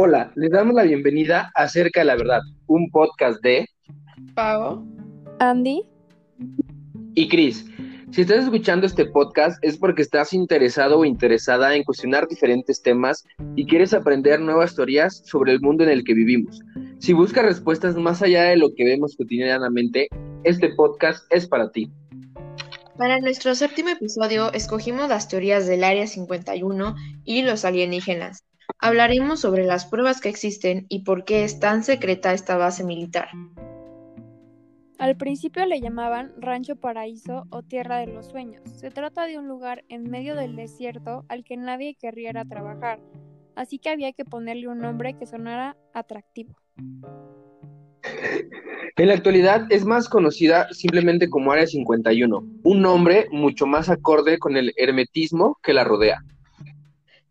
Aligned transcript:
Hola, 0.00 0.30
les 0.36 0.52
damos 0.52 0.76
la 0.76 0.84
bienvenida 0.84 1.50
a 1.56 1.66
Cerca 1.66 2.02
de 2.02 2.06
la 2.06 2.14
Verdad, 2.14 2.38
un 2.68 2.88
podcast 2.92 3.42
de 3.42 3.66
Pavo, 4.32 4.86
Andy 5.40 5.82
y 7.16 7.28
Cris. 7.28 7.66
Si 8.12 8.20
estás 8.20 8.44
escuchando 8.44 8.86
este 8.86 9.06
podcast 9.06 9.58
es 9.60 9.76
porque 9.76 10.02
estás 10.02 10.32
interesado 10.32 11.00
o 11.00 11.04
interesada 11.04 11.74
en 11.74 11.82
cuestionar 11.82 12.28
diferentes 12.28 12.80
temas 12.80 13.24
y 13.56 13.66
quieres 13.66 13.92
aprender 13.92 14.38
nuevas 14.38 14.76
teorías 14.76 15.20
sobre 15.26 15.50
el 15.50 15.60
mundo 15.60 15.82
en 15.82 15.90
el 15.90 16.04
que 16.04 16.14
vivimos. 16.14 16.60
Si 17.00 17.12
buscas 17.12 17.46
respuestas 17.46 17.96
más 17.96 18.22
allá 18.22 18.44
de 18.44 18.56
lo 18.56 18.72
que 18.76 18.84
vemos 18.84 19.16
cotidianamente, 19.16 20.06
este 20.44 20.68
podcast 20.76 21.24
es 21.32 21.48
para 21.48 21.72
ti. 21.72 21.90
Para 22.96 23.18
nuestro 23.18 23.52
séptimo 23.56 23.88
episodio 23.88 24.52
escogimos 24.52 25.08
las 25.08 25.26
teorías 25.26 25.66
del 25.66 25.82
Área 25.82 26.06
51 26.06 26.94
y 27.24 27.42
los 27.42 27.64
alienígenas. 27.64 28.44
Hablaremos 28.80 29.40
sobre 29.40 29.64
las 29.64 29.86
pruebas 29.86 30.20
que 30.20 30.28
existen 30.28 30.86
y 30.88 31.00
por 31.00 31.24
qué 31.24 31.42
es 31.42 31.58
tan 31.58 31.82
secreta 31.82 32.32
esta 32.32 32.56
base 32.56 32.84
militar. 32.84 33.28
Al 34.98 35.16
principio 35.16 35.66
le 35.66 35.80
llamaban 35.80 36.32
Rancho 36.38 36.76
Paraíso 36.76 37.44
o 37.50 37.62
Tierra 37.62 37.98
de 37.98 38.06
los 38.06 38.26
Sueños. 38.26 38.62
Se 38.76 38.90
trata 38.90 39.26
de 39.26 39.36
un 39.36 39.48
lugar 39.48 39.84
en 39.88 40.08
medio 40.08 40.36
del 40.36 40.54
desierto 40.54 41.24
al 41.28 41.42
que 41.42 41.56
nadie 41.56 41.96
querría 41.96 42.32
trabajar, 42.44 43.00
así 43.56 43.80
que 43.80 43.90
había 43.90 44.12
que 44.12 44.24
ponerle 44.24 44.68
un 44.68 44.78
nombre 44.78 45.14
que 45.14 45.26
sonara 45.26 45.76
atractivo. 45.92 46.54
En 48.96 49.08
la 49.08 49.14
actualidad 49.14 49.66
es 49.70 49.84
más 49.84 50.08
conocida 50.08 50.72
simplemente 50.72 51.28
como 51.28 51.50
Área 51.50 51.66
51, 51.66 52.44
un 52.62 52.80
nombre 52.80 53.26
mucho 53.32 53.66
más 53.66 53.88
acorde 53.88 54.38
con 54.38 54.56
el 54.56 54.72
hermetismo 54.76 55.58
que 55.62 55.74
la 55.74 55.82
rodea. 55.82 56.24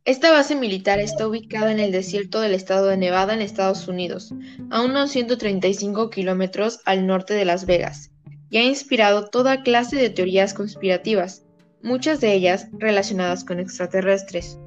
Esta 0.07 0.31
base 0.31 0.55
militar 0.55 1.01
está 1.01 1.27
ubicada 1.27 1.69
en 1.69 1.81
el 1.81 1.91
desierto 1.91 2.39
del 2.39 2.53
estado 2.53 2.85
de 2.85 2.95
Nevada 2.95 3.33
en 3.33 3.41
Estados 3.41 3.89
Unidos, 3.89 4.33
a 4.69 4.81
unos 4.81 5.11
135 5.11 6.09
kilómetros 6.11 6.79
al 6.85 7.05
norte 7.05 7.33
de 7.33 7.43
Las 7.43 7.65
Vegas, 7.65 8.09
y 8.49 8.55
ha 8.55 8.63
inspirado 8.63 9.27
toda 9.27 9.63
clase 9.63 9.97
de 9.97 10.09
teorías 10.09 10.53
conspirativas, 10.53 11.45
muchas 11.83 12.21
de 12.21 12.31
ellas 12.33 12.69
relacionadas 12.71 13.43
con 13.43 13.59
extraterrestres. 13.59 14.57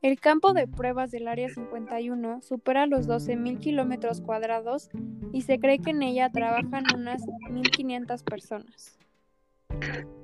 El 0.00 0.18
campo 0.18 0.54
de 0.54 0.66
pruebas 0.66 1.10
del 1.10 1.28
Área 1.28 1.50
51 1.50 2.40
supera 2.40 2.86
los 2.86 3.06
12.000 3.06 3.58
kilómetros 3.58 4.22
cuadrados 4.22 4.88
y 5.34 5.42
se 5.42 5.58
cree 5.58 5.78
que 5.78 5.90
en 5.90 6.02
ella 6.02 6.30
trabajan 6.30 6.84
unas 6.94 7.20
1.500 7.50 8.24
personas. 8.24 8.95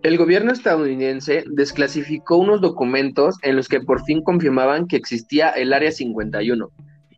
El 0.02 0.18
gobierno 0.18 0.52
estadounidense 0.52 1.44
desclasificó 1.46 2.36
unos 2.36 2.60
documentos 2.60 3.36
en 3.42 3.54
los 3.54 3.68
que 3.68 3.80
por 3.80 4.02
fin 4.04 4.20
confirmaban 4.22 4.88
que 4.88 4.96
existía 4.96 5.50
el 5.50 5.72
Área 5.72 5.92
51 5.92 6.70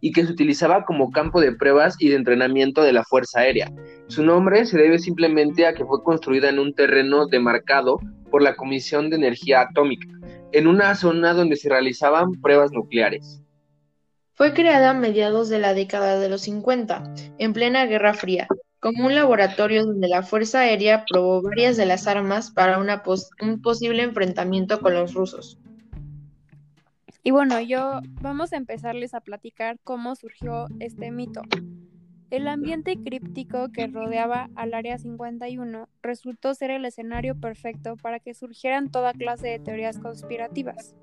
y 0.02 0.12
que 0.12 0.26
se 0.26 0.32
utilizaba 0.32 0.84
como 0.84 1.10
campo 1.10 1.40
de 1.40 1.52
pruebas 1.52 1.96
y 1.98 2.10
de 2.10 2.16
entrenamiento 2.16 2.82
de 2.82 2.92
la 2.92 3.02
Fuerza 3.04 3.40
Aérea. 3.40 3.72
Su 4.08 4.22
nombre 4.22 4.66
se 4.66 4.76
debe 4.76 4.98
simplemente 4.98 5.66
a 5.66 5.72
que 5.72 5.86
fue 5.86 6.02
construida 6.02 6.50
en 6.50 6.58
un 6.58 6.74
terreno 6.74 7.26
demarcado 7.26 7.98
por 8.30 8.42
la 8.42 8.54
Comisión 8.54 9.08
de 9.08 9.16
Energía 9.16 9.62
Atómica, 9.62 10.06
en 10.52 10.66
una 10.66 10.94
zona 10.94 11.32
donde 11.32 11.56
se 11.56 11.70
realizaban 11.70 12.32
pruebas 12.42 12.70
nucleares. 12.70 13.40
Fue 14.34 14.52
creada 14.52 14.90
a 14.90 14.94
mediados 14.94 15.48
de 15.48 15.58
la 15.58 15.72
década 15.72 16.18
de 16.18 16.28
los 16.28 16.42
50, 16.42 17.14
en 17.38 17.52
plena 17.54 17.86
Guerra 17.86 18.12
Fría, 18.12 18.46
como 18.84 19.06
un 19.06 19.14
laboratorio 19.14 19.86
donde 19.86 20.08
la 20.08 20.22
Fuerza 20.22 20.60
Aérea 20.60 21.06
probó 21.08 21.40
varias 21.40 21.78
de 21.78 21.86
las 21.86 22.06
armas 22.06 22.50
para 22.50 22.78
un 22.78 23.62
posible 23.62 24.02
enfrentamiento 24.02 24.78
con 24.80 24.92
los 24.92 25.14
rusos. 25.14 25.58
Y 27.22 27.30
bueno, 27.30 27.62
yo 27.62 28.02
vamos 28.20 28.52
a 28.52 28.58
empezarles 28.58 29.14
a 29.14 29.22
platicar 29.22 29.78
cómo 29.84 30.14
surgió 30.16 30.66
este 30.80 31.10
mito. 31.10 31.40
El 32.28 32.46
ambiente 32.46 32.98
críptico 33.02 33.72
que 33.72 33.86
rodeaba 33.86 34.50
al 34.54 34.74
Área 34.74 34.98
51 34.98 35.88
resultó 36.02 36.52
ser 36.52 36.70
el 36.70 36.84
escenario 36.84 37.40
perfecto 37.40 37.96
para 37.96 38.20
que 38.20 38.34
surgieran 38.34 38.90
toda 38.90 39.14
clase 39.14 39.48
de 39.48 39.60
teorías 39.60 39.98
conspirativas. 39.98 40.94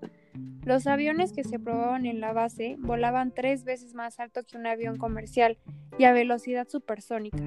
Los 0.64 0.88
aviones 0.88 1.34
que 1.34 1.44
se 1.44 1.60
probaban 1.60 2.06
en 2.06 2.20
la 2.20 2.34
base 2.34 2.76
volaban 2.80 3.34
tres 3.34 3.64
veces 3.64 3.94
más 3.96 4.20
alto 4.20 4.42
que 4.44 4.58
un 4.58 4.68
avión 4.68 4.98
comercial 4.98 5.58
y 5.98 6.04
a 6.04 6.14
velocidad 6.14 6.68
supersónica. 6.70 7.44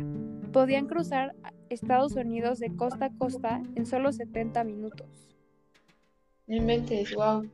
Podían 0.53 0.87
cruzar 0.87 1.35
Estados 1.71 2.15
Unidos 2.15 2.59
de 2.59 2.75
costa 2.75 3.07
a 3.07 3.17
costa 3.17 3.63
en 3.75 3.87
solo 3.87 4.13
70 4.13 4.65
minutos. 4.65 5.07
Realmente, 6.47 7.05
wow. 7.15 7.49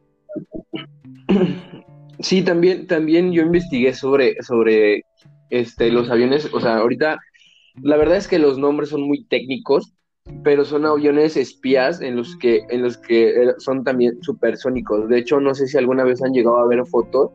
Sí, 2.23 2.43
también, 2.43 2.87
también 2.87 3.33
yo 3.33 3.43
investigué 3.43 3.95
sobre, 3.95 4.43
sobre 4.43 5.05
este, 5.49 5.91
los 5.91 6.11
aviones, 6.11 6.53
o 6.53 6.61
sea, 6.61 6.77
ahorita 6.77 7.19
la 7.83 7.97
verdad 7.97 8.19
es 8.19 8.29
que 8.29 8.39
los 8.39 8.59
nombres 8.59 8.91
son 8.91 9.03
muy 9.03 9.25
técnicos, 9.25 9.95
pero 10.43 10.65
son 10.65 10.87
aviones 10.87 11.37
espías 11.37 12.01
en 12.01 12.17
los 12.17 12.37
que, 12.37 12.63
en 12.71 12.83
los 12.83 12.97
que 12.99 13.31
eh, 13.31 13.55
son 13.59 13.85
también 13.85 14.23
supersónicos. 14.23 15.09
De 15.09 15.19
hecho, 15.19 15.41
no 15.41 15.55
sé 15.55 15.67
si 15.67 15.77
alguna 15.77 16.05
vez 16.05 16.23
han 16.23 16.33
llegado 16.33 16.59
a 16.59 16.67
ver 16.67 16.85
fotos 16.87 17.31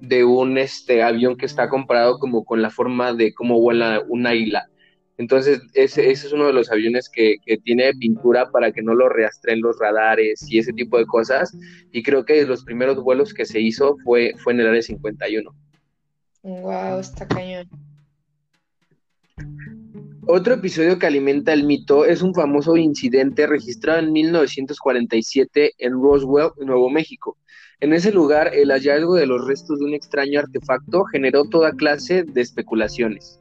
de 0.00 0.24
un 0.24 0.58
este, 0.58 1.02
avión 1.02 1.36
que 1.36 1.46
está 1.46 1.68
comparado 1.68 2.18
como 2.18 2.44
con 2.44 2.62
la 2.62 2.70
forma 2.70 3.12
de 3.12 3.32
cómo 3.34 3.60
vuela 3.60 4.02
una 4.08 4.34
isla. 4.34 4.68
Entonces, 5.16 5.60
ese, 5.74 6.10
ese 6.10 6.28
es 6.28 6.32
uno 6.32 6.46
de 6.46 6.54
los 6.54 6.70
aviones 6.70 7.10
que, 7.10 7.36
que, 7.44 7.58
tiene 7.58 7.92
pintura 7.92 8.50
para 8.50 8.72
que 8.72 8.82
no 8.82 8.94
lo 8.94 9.08
reastren 9.10 9.60
los 9.60 9.78
radares 9.78 10.50
y 10.50 10.58
ese 10.58 10.72
tipo 10.72 10.96
de 10.96 11.04
cosas. 11.04 11.54
Y 11.92 12.02
creo 12.02 12.24
que 12.24 12.46
los 12.46 12.64
primeros 12.64 13.02
vuelos 13.02 13.34
que 13.34 13.44
se 13.44 13.60
hizo 13.60 13.96
fue, 14.02 14.32
fue 14.38 14.54
en 14.54 14.60
el 14.60 14.68
área 14.68 14.80
51. 14.80 15.50
Wow, 16.42 17.00
está 17.00 17.28
cañón. 17.28 17.68
Otro 20.26 20.54
episodio 20.54 20.98
que 20.98 21.06
alimenta 21.06 21.52
el 21.52 21.64
mito 21.64 22.04
es 22.04 22.20
un 22.22 22.34
famoso 22.34 22.76
incidente 22.76 23.46
registrado 23.46 24.00
en 24.00 24.12
1947 24.12 25.72
en 25.78 25.92
Roswell, 25.92 26.50
Nuevo 26.58 26.90
México. 26.90 27.36
En 27.80 27.94
ese 27.94 28.12
lugar, 28.12 28.54
el 28.54 28.70
hallazgo 28.70 29.14
de 29.14 29.26
los 29.26 29.46
restos 29.46 29.78
de 29.78 29.86
un 29.86 29.94
extraño 29.94 30.40
artefacto 30.40 31.04
generó 31.04 31.46
toda 31.46 31.72
clase 31.72 32.24
de 32.24 32.40
especulaciones. 32.42 33.40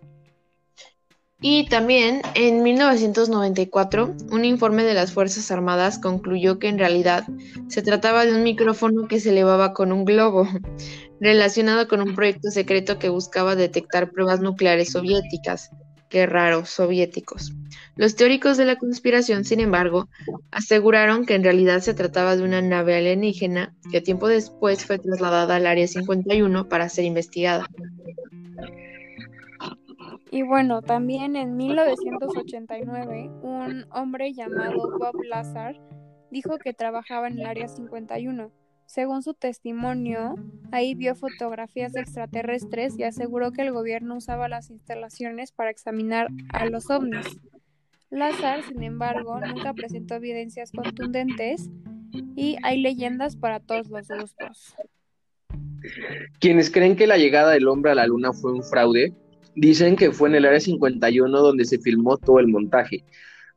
Y 1.42 1.68
también 1.68 2.22
en 2.36 2.64
1994, 2.64 4.16
un 4.32 4.46
informe 4.46 4.84
de 4.84 4.94
las 4.94 5.14
Fuerzas 5.14 5.52
Armadas 5.52 6.00
concluyó 6.00 6.60
que 6.60 6.68
en 6.68 6.80
realidad 6.80 7.26
se 7.68 7.82
trataba 7.82 8.26
de 8.26 8.34
un 8.34 8.44
micrófono 8.44 9.08
que 9.08 9.20
se 9.20 9.30
elevaba 9.30 9.74
con 9.74 9.92
un 9.92 10.06
globo, 10.06 10.48
relacionado 11.22 11.88
con 11.88 12.02
un 12.02 12.16
proyecto 12.16 12.52
secreto 12.52 13.00
que 13.00 13.10
buscaba 13.10 13.56
detectar 13.56 14.12
pruebas 14.12 14.40
nucleares 14.42 14.92
soviéticas. 14.92 15.72
Qué 16.10 16.26
raro, 16.26 16.66
soviéticos. 16.66 17.54
Los 17.96 18.16
teóricos 18.16 18.58
de 18.58 18.66
la 18.66 18.78
conspiración, 18.78 19.46
sin 19.46 19.60
embargo, 19.60 20.10
aseguraron 20.50 21.26
que 21.26 21.36
en 21.36 21.44
realidad 21.44 21.82
se 21.82 21.94
trataba 21.94 22.36
de 22.36 22.44
una 22.44 22.62
nave 22.64 22.96
alienígena 22.98 23.76
que 23.92 24.02
tiempo 24.02 24.28
después 24.28 24.84
fue 24.86 24.98
trasladada 24.98 25.58
al 25.58 25.68
Área 25.68 25.88
51 25.88 26.68
para 26.68 26.90
ser 26.90 27.06
investigada. 27.06 27.68
Y 30.32 30.42
bueno, 30.42 30.82
también 30.82 31.36
en 31.36 31.56
1989, 31.58 33.30
un 33.42 33.86
hombre 33.92 34.34
llamado 34.34 34.98
Bob 34.98 35.24
Lazar 35.24 35.80
dijo 36.32 36.58
que 36.58 36.74
trabajaba 36.74 37.28
en 37.28 37.40
el 37.40 37.46
Área 37.46 37.68
51. 37.68 38.52
Según 38.90 39.22
su 39.22 39.36
testimonio, 39.36 40.34
ahí 40.72 40.96
vio 40.96 41.14
fotografías 41.14 41.94
de 41.94 42.02
extraterrestres 42.02 42.98
y 42.98 43.04
aseguró 43.04 43.52
que 43.52 43.62
el 43.62 43.72
gobierno 43.72 44.16
usaba 44.16 44.50
las 44.50 44.72
instalaciones 44.72 45.52
para 45.52 45.70
examinar 45.70 46.30
a 46.52 46.66
los 46.66 46.90
ovnis. 46.90 47.40
Lazar, 48.10 48.64
sin 48.64 48.82
embargo, 48.82 49.40
nunca 49.42 49.76
presentó 49.76 50.16
evidencias 50.16 50.72
contundentes 50.72 51.70
y 52.36 52.58
hay 52.64 52.82
leyendas 52.82 53.36
para 53.36 53.60
todos 53.60 53.90
los 53.90 54.08
gustos. 54.08 54.76
Quienes 56.40 56.72
creen 56.72 56.96
que 56.96 57.06
la 57.06 57.18
llegada 57.18 57.52
del 57.52 57.68
hombre 57.68 57.92
a 57.92 57.96
la 57.96 58.08
luna 58.08 58.34
fue 58.34 58.54
un 58.54 58.64
fraude, 58.64 59.14
Dicen 59.56 59.98
que 59.98 60.12
fue 60.12 60.30
en 60.30 60.36
el 60.36 60.46
área 60.46 60.62
51 60.62 61.42
donde 61.42 61.66
se 61.66 61.80
filmó 61.80 62.18
todo 62.18 62.40
el 62.40 62.48
montaje. 62.48 63.04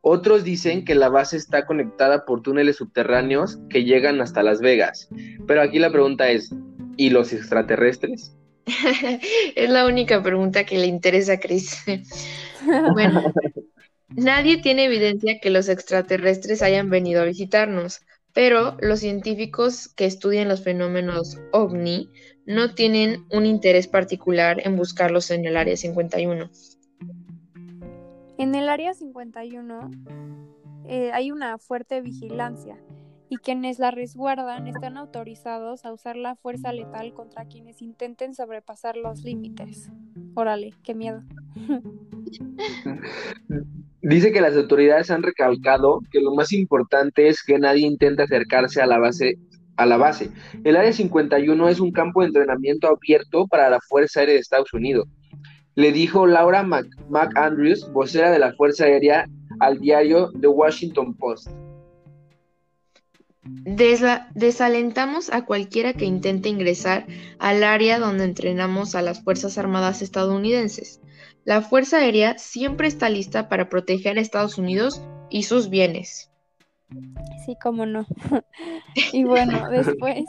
Otros 0.04 0.42
dicen 0.42 0.84
que 0.84 0.96
la 0.96 1.08
base 1.08 1.36
está 1.36 1.64
conectada 1.64 2.24
por 2.24 2.42
túneles 2.42 2.76
subterráneos 2.76 3.60
que 3.70 3.84
llegan 3.84 4.20
hasta 4.20 4.42
Las 4.42 4.60
Vegas. 4.60 5.08
Pero 5.46 5.62
aquí 5.62 5.78
la 5.78 5.92
pregunta 5.92 6.28
es, 6.28 6.52
¿y 6.96 7.10
los 7.10 7.32
extraterrestres? 7.32 8.36
es 9.54 9.70
la 9.70 9.86
única 9.86 10.20
pregunta 10.20 10.64
que 10.64 10.78
le 10.78 10.86
interesa 10.86 11.34
a 11.34 11.40
Chris. 11.40 11.84
bueno, 12.92 13.32
nadie 14.08 14.58
tiene 14.58 14.86
evidencia 14.86 15.38
que 15.40 15.50
los 15.50 15.68
extraterrestres 15.68 16.62
hayan 16.62 16.90
venido 16.90 17.22
a 17.22 17.26
visitarnos, 17.26 18.00
pero 18.32 18.76
los 18.80 18.98
científicos 18.98 19.88
que 19.94 20.06
estudian 20.06 20.48
los 20.48 20.64
fenómenos 20.64 21.38
ovni 21.52 22.10
no 22.44 22.74
tienen 22.74 23.24
un 23.30 23.46
interés 23.46 23.86
particular 23.86 24.60
en 24.64 24.76
buscarlos 24.76 25.30
en 25.30 25.46
el 25.46 25.56
Área 25.56 25.76
51. 25.76 26.50
En 28.42 28.56
el 28.56 28.68
Área 28.68 28.92
51 28.92 29.90
eh, 30.88 31.12
hay 31.12 31.30
una 31.30 31.58
fuerte 31.58 32.00
vigilancia 32.00 32.76
y 33.28 33.36
quienes 33.36 33.78
la 33.78 33.92
resguardan 33.92 34.66
están 34.66 34.96
autorizados 34.96 35.84
a 35.84 35.92
usar 35.92 36.16
la 36.16 36.34
fuerza 36.34 36.72
letal 36.72 37.14
contra 37.14 37.44
quienes 37.44 37.80
intenten 37.80 38.34
sobrepasar 38.34 38.96
los 38.96 39.22
límites. 39.22 39.92
Órale, 40.34 40.74
qué 40.82 40.92
miedo. 40.92 41.22
Dice 44.02 44.32
que 44.32 44.40
las 44.40 44.56
autoridades 44.56 45.12
han 45.12 45.22
recalcado 45.22 46.00
que 46.10 46.20
lo 46.20 46.34
más 46.34 46.52
importante 46.52 47.28
es 47.28 47.44
que 47.44 47.60
nadie 47.60 47.86
intente 47.86 48.24
acercarse 48.24 48.82
a 48.82 48.86
la 48.86 48.98
base 48.98 49.38
a 49.76 49.86
la 49.86 49.98
base. 49.98 50.32
El 50.64 50.74
Área 50.74 50.92
51 50.92 51.68
es 51.68 51.78
un 51.78 51.92
campo 51.92 52.22
de 52.22 52.26
entrenamiento 52.26 52.88
abierto 52.88 53.46
para 53.46 53.70
la 53.70 53.78
Fuerza 53.80 54.18
Aérea 54.18 54.34
de 54.34 54.40
Estados 54.40 54.74
Unidos. 54.74 55.06
Le 55.74 55.90
dijo 55.90 56.26
Laura 56.26 56.62
McAndrews, 56.62 57.90
vocera 57.92 58.30
de 58.30 58.38
la 58.38 58.52
Fuerza 58.52 58.84
Aérea, 58.84 59.28
al 59.60 59.78
diario 59.78 60.30
The 60.40 60.48
Washington 60.48 61.14
Post. 61.14 61.48
desalentamos 64.34 65.32
a 65.32 65.46
cualquiera 65.46 65.94
que 65.94 66.04
intente 66.04 66.48
ingresar 66.48 67.06
al 67.38 67.64
área 67.64 67.98
donde 67.98 68.24
entrenamos 68.24 68.94
a 68.94 69.02
las 69.02 69.22
Fuerzas 69.24 69.56
Armadas 69.56 70.02
estadounidenses. 70.02 71.00
La 71.44 71.62
Fuerza 71.62 71.98
Aérea 71.98 72.38
siempre 72.38 72.86
está 72.86 73.08
lista 73.08 73.48
para 73.48 73.68
proteger 73.68 74.18
a 74.18 74.20
Estados 74.20 74.58
Unidos 74.58 75.02
y 75.30 75.44
sus 75.44 75.70
bienes. 75.70 76.30
Sí, 77.46 77.56
cómo 77.60 77.86
no. 77.86 78.06
y 79.12 79.24
bueno, 79.24 79.68
después 79.70 80.24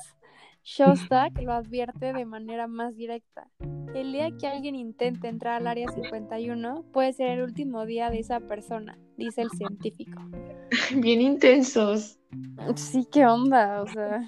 Shostak 0.63 1.41
lo 1.41 1.51
advierte 1.51 2.13
de 2.13 2.25
manera 2.25 2.67
más 2.67 2.95
directa. 2.95 3.49
El 3.93 4.13
día 4.13 4.29
que 4.39 4.47
alguien 4.47 4.75
intente 4.75 5.27
entrar 5.27 5.55
al 5.55 5.67
área 5.67 5.91
51 5.91 6.85
puede 6.93 7.11
ser 7.11 7.31
el 7.31 7.43
último 7.43 7.85
día 7.85 8.09
de 8.09 8.19
esa 8.19 8.39
persona, 8.39 8.97
dice 9.17 9.41
el 9.41 9.49
científico. 9.51 10.21
Bien 10.95 11.21
intensos. 11.21 12.17
Sí, 12.75 13.05
qué 13.11 13.25
onda, 13.25 13.83
o 13.83 13.87
sea, 13.87 14.25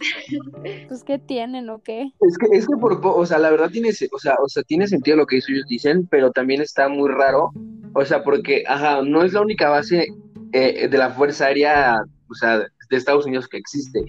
pues 0.88 1.04
qué 1.04 1.18
tienen 1.18 1.70
o 1.70 1.82
qué. 1.82 2.12
Es 2.20 2.38
que, 2.38 2.58
es 2.58 2.68
que 2.68 2.76
por, 2.78 3.00
o 3.04 3.26
sea, 3.26 3.40
la 3.40 3.50
verdad 3.50 3.70
tiene, 3.72 3.90
o 3.90 4.20
sea, 4.20 4.36
o 4.44 4.50
sea, 4.50 4.62
tiene 4.64 4.88
sentido 4.88 5.18
lo 5.18 5.26
que 5.26 5.38
ellos 5.38 5.66
dicen, 5.68 6.06
pero 6.12 6.32
también 6.32 6.62
está 6.62 6.90
muy 6.90 7.10
raro, 7.10 7.52
o 7.94 8.06
sea, 8.06 8.24
porque, 8.24 8.64
ajá, 8.68 9.02
no 9.02 9.24
es 9.24 9.34
la 9.34 9.42
única 9.42 9.70
base 9.70 10.08
eh, 10.52 10.88
de 10.88 10.98
la 10.98 11.12
Fuerza 11.12 11.46
Aérea, 11.46 12.04
o 12.30 12.36
sea, 12.36 12.60
de 12.60 12.98
Estados 12.98 13.26
Unidos 13.26 13.48
que 13.48 13.58
existe. 13.58 14.04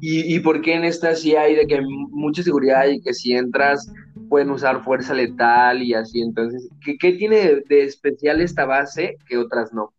Y, 0.00 0.34
y 0.34 0.40
por 0.40 0.60
qué 0.60 0.74
en 0.74 0.84
esta 0.84 1.14
sí 1.14 1.36
hay 1.36 1.54
de 1.54 1.66
que 1.66 1.80
mucha 1.80 2.42
seguridad 2.42 2.86
y 2.88 3.00
que 3.00 3.14
si 3.14 3.32
entras 3.32 3.90
pueden 4.28 4.50
usar 4.50 4.82
fuerza 4.82 5.14
letal 5.14 5.82
y 5.82 5.94
así, 5.94 6.20
entonces, 6.20 6.68
¿qué, 6.84 6.96
qué 6.98 7.12
tiene 7.12 7.62
de 7.68 7.84
especial 7.84 8.40
esta 8.40 8.64
base 8.64 9.16
que 9.28 9.38
otras 9.38 9.72
no? 9.72 9.92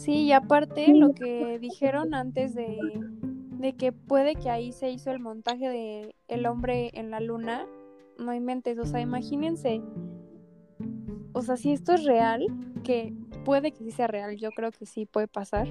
Sí, 0.00 0.22
y 0.22 0.32
aparte 0.32 0.94
lo 0.94 1.12
que 1.12 1.58
dijeron 1.58 2.14
antes 2.14 2.54
de, 2.54 2.78
que 3.76 3.92
puede 3.92 4.34
que 4.34 4.48
ahí 4.48 4.72
se 4.72 4.90
hizo 4.90 5.10
el 5.10 5.20
montaje 5.20 5.68
de 5.68 6.14
El 6.26 6.46
hombre 6.46 6.90
en 6.94 7.10
la 7.10 7.20
luna, 7.20 7.66
no 8.18 8.32
inventes, 8.32 8.78
o 8.78 8.86
sea, 8.86 9.02
imagínense, 9.02 9.82
o 11.32 11.42
sea, 11.42 11.58
si 11.58 11.72
esto 11.72 11.92
es 11.92 12.04
real, 12.04 12.46
que 12.82 13.12
puede 13.44 13.72
que 13.72 13.84
sí 13.84 13.90
sea 13.90 14.06
real, 14.06 14.36
yo 14.36 14.52
creo 14.52 14.70
que 14.70 14.86
sí 14.86 15.04
puede 15.04 15.28
pasar, 15.28 15.68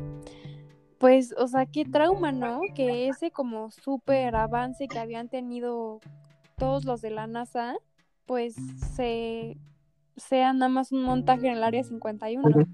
pues, 1.00 1.34
o 1.38 1.48
sea, 1.48 1.66
qué 1.66 1.86
trauma, 1.86 2.32
¿no? 2.32 2.62
Que 2.76 3.08
ese 3.08 3.32
como 3.32 3.72
súper 3.72 4.36
avance 4.36 4.88
que 4.88 5.00
habían 5.00 5.30
tenido 5.30 6.02
todos 6.58 6.86
los 6.86 7.02
de 7.02 7.10
la 7.10 7.26
NASA, 7.26 7.76
pues 8.26 8.56
se 8.96 9.58
sea 10.18 10.52
nada 10.52 10.70
más 10.70 10.92
un 10.92 11.04
montaje 11.04 11.48
en 11.48 11.54
el 11.54 11.64
área 11.64 11.84
51. 11.84 12.68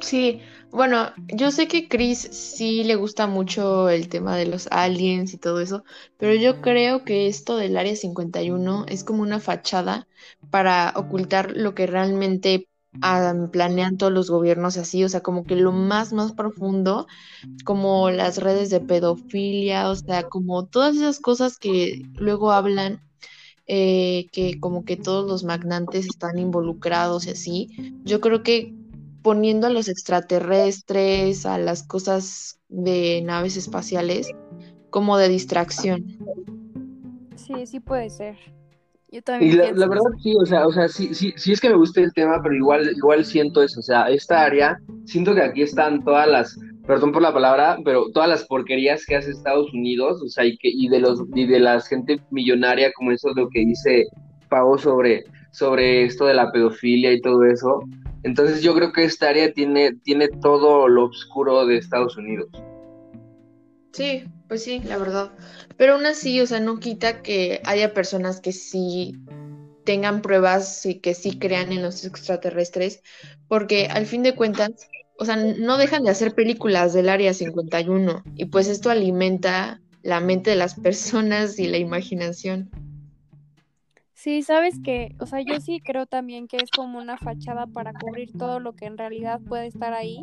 Sí, 0.00 0.40
bueno, 0.70 1.12
yo 1.28 1.50
sé 1.50 1.68
que 1.68 1.88
Chris 1.88 2.20
sí 2.20 2.84
le 2.84 2.94
gusta 2.94 3.26
mucho 3.26 3.88
el 3.88 4.08
tema 4.08 4.36
de 4.36 4.46
los 4.46 4.68
aliens 4.70 5.34
y 5.34 5.38
todo 5.38 5.60
eso, 5.60 5.84
pero 6.18 6.34
yo 6.34 6.60
creo 6.60 7.04
que 7.04 7.26
esto 7.26 7.56
del 7.56 7.76
área 7.76 7.94
51 7.94 8.86
es 8.88 9.04
como 9.04 9.22
una 9.22 9.40
fachada 9.40 10.06
para 10.50 10.92
ocultar 10.96 11.52
lo 11.56 11.74
que 11.74 11.86
realmente 11.86 12.68
planean 13.50 13.96
todos 13.96 14.12
los 14.12 14.30
gobiernos 14.30 14.76
así, 14.76 15.02
o 15.04 15.08
sea, 15.08 15.20
como 15.20 15.44
que 15.44 15.56
lo 15.56 15.72
más, 15.72 16.12
más 16.12 16.32
profundo, 16.32 17.06
como 17.64 18.10
las 18.10 18.38
redes 18.38 18.70
de 18.70 18.80
pedofilia, 18.80 19.88
o 19.88 19.96
sea, 19.96 20.24
como 20.24 20.66
todas 20.66 20.96
esas 20.96 21.18
cosas 21.18 21.58
que 21.58 22.02
luego 22.14 22.52
hablan 22.52 23.00
eh, 23.66 24.28
que 24.32 24.58
como 24.58 24.84
que 24.84 24.96
todos 24.96 25.28
los 25.28 25.44
magnantes 25.44 26.06
están 26.06 26.38
involucrados 26.38 27.26
y 27.26 27.30
así. 27.30 27.68
Yo 28.04 28.20
creo 28.20 28.42
que 28.42 28.74
poniendo 29.22 29.68
a 29.68 29.70
los 29.70 29.88
extraterrestres, 29.88 31.46
a 31.46 31.58
las 31.58 31.84
cosas 31.84 32.58
de 32.68 33.22
naves 33.22 33.56
espaciales, 33.56 34.28
como 34.90 35.16
de 35.16 35.28
distracción. 35.28 36.18
Sí, 37.36 37.66
sí 37.66 37.80
puede 37.80 38.10
ser. 38.10 38.36
Yo 39.12 39.22
también. 39.22 39.52
Y 39.52 39.56
la, 39.56 39.86
verdad 39.86 40.02
sí, 40.22 40.34
o 40.40 40.46
sea, 40.46 40.66
o 40.66 40.72
sea, 40.72 40.88
sí, 40.88 41.14
sí, 41.14 41.34
sí 41.36 41.52
es 41.52 41.60
que 41.60 41.68
me 41.68 41.76
gusta 41.76 42.00
el 42.00 42.12
tema, 42.14 42.40
pero 42.42 42.54
igual, 42.54 42.90
igual 42.96 43.24
siento 43.24 43.62
eso, 43.62 43.80
o 43.80 43.82
sea, 43.82 44.08
esta 44.08 44.42
área, 44.42 44.78
siento 45.04 45.34
que 45.34 45.42
aquí 45.42 45.62
están 45.62 46.02
todas 46.02 46.26
las 46.26 46.58
perdón 46.86 47.12
por 47.12 47.22
la 47.22 47.32
palabra, 47.32 47.78
pero 47.84 48.10
todas 48.12 48.28
las 48.28 48.44
porquerías 48.44 49.04
que 49.06 49.16
hace 49.16 49.30
Estados 49.30 49.72
Unidos, 49.72 50.20
o 50.22 50.28
sea, 50.28 50.44
y, 50.44 50.56
que, 50.56 50.68
y 50.68 50.88
de 50.88 51.00
los 51.00 51.22
y 51.34 51.46
de 51.46 51.60
la 51.60 51.80
gente 51.80 52.20
millonaria, 52.30 52.92
como 52.94 53.12
eso 53.12 53.30
es 53.30 53.36
lo 53.36 53.48
que 53.50 53.60
dice 53.60 54.06
Pau 54.48 54.78
sobre, 54.78 55.24
sobre 55.52 56.04
esto 56.04 56.26
de 56.26 56.34
la 56.34 56.50
pedofilia 56.50 57.12
y 57.12 57.20
todo 57.20 57.44
eso. 57.44 57.80
Entonces 58.24 58.62
yo 58.62 58.74
creo 58.74 58.92
que 58.92 59.04
esta 59.04 59.28
área 59.28 59.52
tiene, 59.52 59.94
tiene 60.02 60.28
todo 60.28 60.88
lo 60.88 61.04
oscuro 61.06 61.66
de 61.66 61.76
Estados 61.76 62.16
Unidos. 62.16 62.48
Sí, 63.92 64.24
pues 64.52 64.64
sí, 64.64 64.80
la 64.80 64.98
verdad. 64.98 65.32
Pero 65.78 65.94
aún 65.94 66.04
así, 66.04 66.38
o 66.42 66.46
sea, 66.46 66.60
no 66.60 66.78
quita 66.78 67.22
que 67.22 67.62
haya 67.64 67.94
personas 67.94 68.42
que 68.42 68.52
sí 68.52 69.14
tengan 69.84 70.20
pruebas 70.20 70.84
y 70.84 70.96
que 70.96 71.14
sí 71.14 71.38
crean 71.38 71.72
en 71.72 71.80
los 71.80 72.04
extraterrestres, 72.04 73.02
porque 73.48 73.86
al 73.86 74.04
fin 74.04 74.22
de 74.22 74.34
cuentas, 74.34 74.90
o 75.18 75.24
sea, 75.24 75.36
no 75.36 75.78
dejan 75.78 76.04
de 76.04 76.10
hacer 76.10 76.34
películas 76.34 76.92
del 76.92 77.08
Área 77.08 77.32
51 77.32 78.24
y 78.36 78.44
pues 78.44 78.68
esto 78.68 78.90
alimenta 78.90 79.80
la 80.02 80.20
mente 80.20 80.50
de 80.50 80.56
las 80.56 80.74
personas 80.74 81.58
y 81.58 81.66
la 81.66 81.78
imaginación. 81.78 82.68
Sí, 84.12 84.42
sabes 84.42 84.80
que, 84.84 85.16
o 85.18 85.24
sea, 85.24 85.40
yo 85.40 85.60
sí 85.60 85.80
creo 85.80 86.04
también 86.04 86.46
que 86.46 86.58
es 86.58 86.70
como 86.70 86.98
una 86.98 87.16
fachada 87.16 87.66
para 87.66 87.94
cubrir 87.94 88.30
todo 88.38 88.60
lo 88.60 88.74
que 88.74 88.84
en 88.84 88.98
realidad 88.98 89.40
puede 89.48 89.68
estar 89.68 89.94
ahí. 89.94 90.20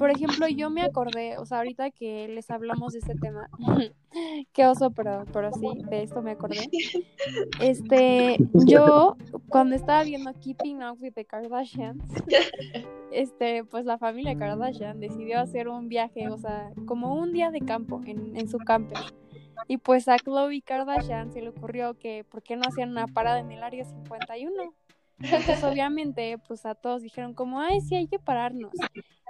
Por 0.00 0.10
ejemplo, 0.10 0.48
yo 0.48 0.70
me 0.70 0.80
acordé, 0.80 1.36
o 1.36 1.44
sea, 1.44 1.58
ahorita 1.58 1.90
que 1.90 2.26
les 2.26 2.50
hablamos 2.50 2.94
de 2.94 3.00
este 3.00 3.14
tema, 3.16 3.50
qué 4.54 4.66
oso, 4.66 4.92
pero, 4.92 5.26
pero 5.30 5.52
sí, 5.52 5.68
de 5.90 6.02
esto 6.02 6.22
me 6.22 6.30
acordé. 6.30 6.70
Este, 7.60 8.38
yo 8.66 9.18
cuando 9.50 9.76
estaba 9.76 10.02
viendo 10.02 10.32
Keeping 10.40 10.82
Up 10.82 10.96
with 11.02 11.12
the 11.12 11.26
Kardashians, 11.26 12.02
este, 13.12 13.64
pues 13.64 13.84
la 13.84 13.98
familia 13.98 14.38
Kardashian 14.38 15.00
decidió 15.00 15.38
hacer 15.38 15.68
un 15.68 15.88
viaje, 15.88 16.30
o 16.30 16.38
sea, 16.38 16.70
como 16.86 17.14
un 17.14 17.34
día 17.34 17.50
de 17.50 17.60
campo 17.60 18.00
en, 18.06 18.38
en 18.38 18.48
su 18.48 18.56
camper. 18.56 18.96
Y 19.68 19.76
pues 19.76 20.08
a 20.08 20.16
Chloe 20.16 20.62
Kardashian 20.62 21.30
se 21.30 21.42
le 21.42 21.50
ocurrió 21.50 21.92
que 21.98 22.24
por 22.24 22.42
qué 22.42 22.56
no 22.56 22.62
hacían 22.66 22.88
una 22.88 23.06
parada 23.06 23.40
en 23.40 23.52
el 23.52 23.62
área 23.62 23.84
51. 23.84 24.74
Entonces 25.20 25.62
obviamente 25.64 26.38
pues 26.46 26.66
a 26.66 26.74
todos 26.74 27.02
dijeron 27.02 27.34
como, 27.34 27.60
ay, 27.60 27.80
sí, 27.80 27.94
hay 27.94 28.06
que 28.06 28.18
pararnos. 28.18 28.72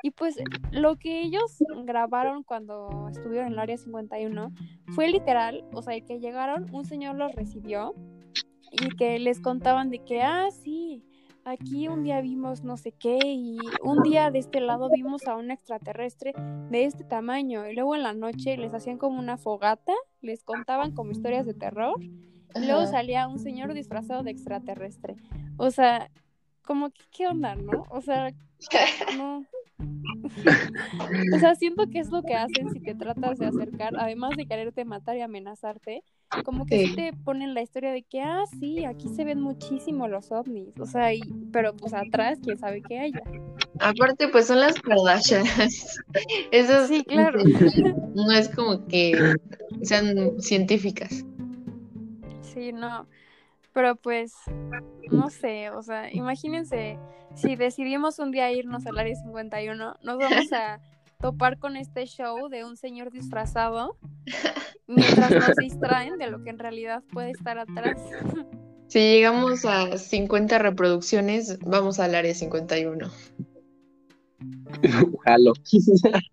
Y 0.03 0.11
pues 0.13 0.37
lo 0.73 0.97
que 0.97 1.23
ellos 1.23 1.63
grabaron 1.85 2.43
cuando 2.43 3.09
estuvieron 3.11 3.49
en 3.49 3.53
el 3.53 3.59
área 3.59 3.77
51 3.77 4.53
fue 4.95 5.09
literal, 5.09 5.65
o 5.73 5.83
sea, 5.83 6.01
que 6.01 6.21
llegaron, 6.21 6.67
un 6.73 6.85
señor 6.85 7.17
los 7.17 7.35
recibió 7.35 7.95
y 8.73 8.89
que 8.97 9.19
les 9.19 9.41
contaban 9.41 9.91
de 9.91 9.99
que, 9.99 10.23
ah, 10.23 10.49
sí, 10.51 11.05
aquí 11.45 11.89
un 11.89 12.03
día 12.03 12.21
vimos 12.21 12.63
no 12.63 12.77
sé 12.77 12.93
qué 12.93 13.19
y 13.25 13.59
un 13.83 14.03
día 14.03 14.31
de 14.31 14.39
este 14.39 14.61
lado 14.61 14.89
vimos 14.95 15.27
a 15.27 15.37
un 15.37 15.51
extraterrestre 15.51 16.33
de 16.71 16.85
este 16.85 17.05
tamaño 17.05 17.67
y 17.67 17.75
luego 17.75 17.95
en 17.95 18.03
la 18.03 18.15
noche 18.15 18.57
les 18.57 18.73
hacían 18.73 18.99
como 18.99 19.19
una 19.19 19.37
fogata, 19.37 19.93
les 20.21 20.45
contaban 20.45 20.93
como 20.93 21.11
historias 21.11 21.47
de 21.47 21.55
terror 21.55 21.95
luego 22.55 22.87
salía 22.87 23.29
un 23.29 23.39
señor 23.39 23.75
disfrazado 23.75 24.23
de 24.23 24.31
extraterrestre. 24.31 25.17
O 25.57 25.71
sea, 25.71 26.11
como 26.63 26.91
que 26.91 27.03
qué 27.11 27.27
onda, 27.27 27.55
¿no? 27.55 27.85
O 27.91 28.01
sea, 28.01 28.31
no. 29.19 29.45
o 31.35 31.39
sea, 31.39 31.55
siento 31.55 31.89
que 31.89 32.01
es 32.01 32.11
lo 32.11 32.23
que 32.23 32.35
hacen 32.35 32.71
si 32.73 32.81
te 32.81 32.95
tratas 32.95 33.39
de 33.39 33.47
acercar, 33.47 33.95
además 33.99 34.37
de 34.37 34.47
quererte 34.47 34.85
matar 34.85 35.17
y 35.17 35.23
amenazarte, 35.23 36.03
como 36.45 36.67
que 36.67 36.87
sí. 36.87 36.95
te 36.95 37.13
ponen 37.25 37.55
la 37.55 37.63
historia 37.63 37.93
de 37.93 38.03
que, 38.03 38.21
ah, 38.21 38.45
sí, 38.59 38.85
aquí 38.85 39.09
se 39.09 39.25
ven 39.25 39.41
muchísimo 39.41 40.07
los 40.09 40.31
ovnis, 40.31 40.79
o 40.79 40.87
sea, 40.87 41.15
y, 41.15 41.21
pero 41.53 41.75
pues 41.75 41.95
atrás, 41.95 42.39
quién 42.43 42.59
sabe 42.59 42.83
qué 42.83 42.99
haya. 42.99 43.23
Aparte, 43.81 44.29
pues 44.29 44.47
son 44.47 44.61
las 44.61 44.75
Kardashian. 44.81 45.45
Eso 46.53 46.87
sí, 46.87 47.03
claro. 47.05 47.43
No 48.15 48.33
es 48.33 48.49
como 48.49 48.87
que 48.87 49.37
sean 49.83 50.41
científicas. 50.41 51.25
Sí, 52.53 52.73
no. 52.73 53.07
Pero 53.73 53.97
pues, 53.97 54.35
no 55.11 55.31
sé, 55.31 55.71
o 55.71 55.83
sea, 55.83 56.13
imagínense, 56.13 56.99
si 57.35 57.55
decidimos 57.57 58.19
un 58.19 58.33
día 58.33 58.51
irnos 58.53 58.87
al 58.87 58.99
área 58.99 59.15
51, 59.15 59.97
nos 60.03 60.19
vamos 60.19 60.53
a 60.53 60.81
topar 61.21 61.59
con 61.59 61.77
este 61.77 62.07
show 62.07 62.49
de 62.49 62.65
un 62.65 62.77
señor 62.77 63.11
disfrazado 63.11 63.97
mientras 64.87 65.31
nos 65.31 65.57
distraen 65.57 66.19
de 66.19 66.29
lo 66.29 66.43
que 66.43 66.51
en 66.51 66.59
realidad 66.59 67.03
puede 67.13 67.31
estar 67.31 67.59
atrás. 67.59 68.01
Si 68.89 68.99
llegamos 68.99 69.65
a 69.65 69.97
50 69.97 70.59
reproducciones, 70.59 71.61
vamos 71.61 72.01
al 72.01 72.17
área 72.17 72.35
51. 72.35 73.09
Jalo. 75.25 75.53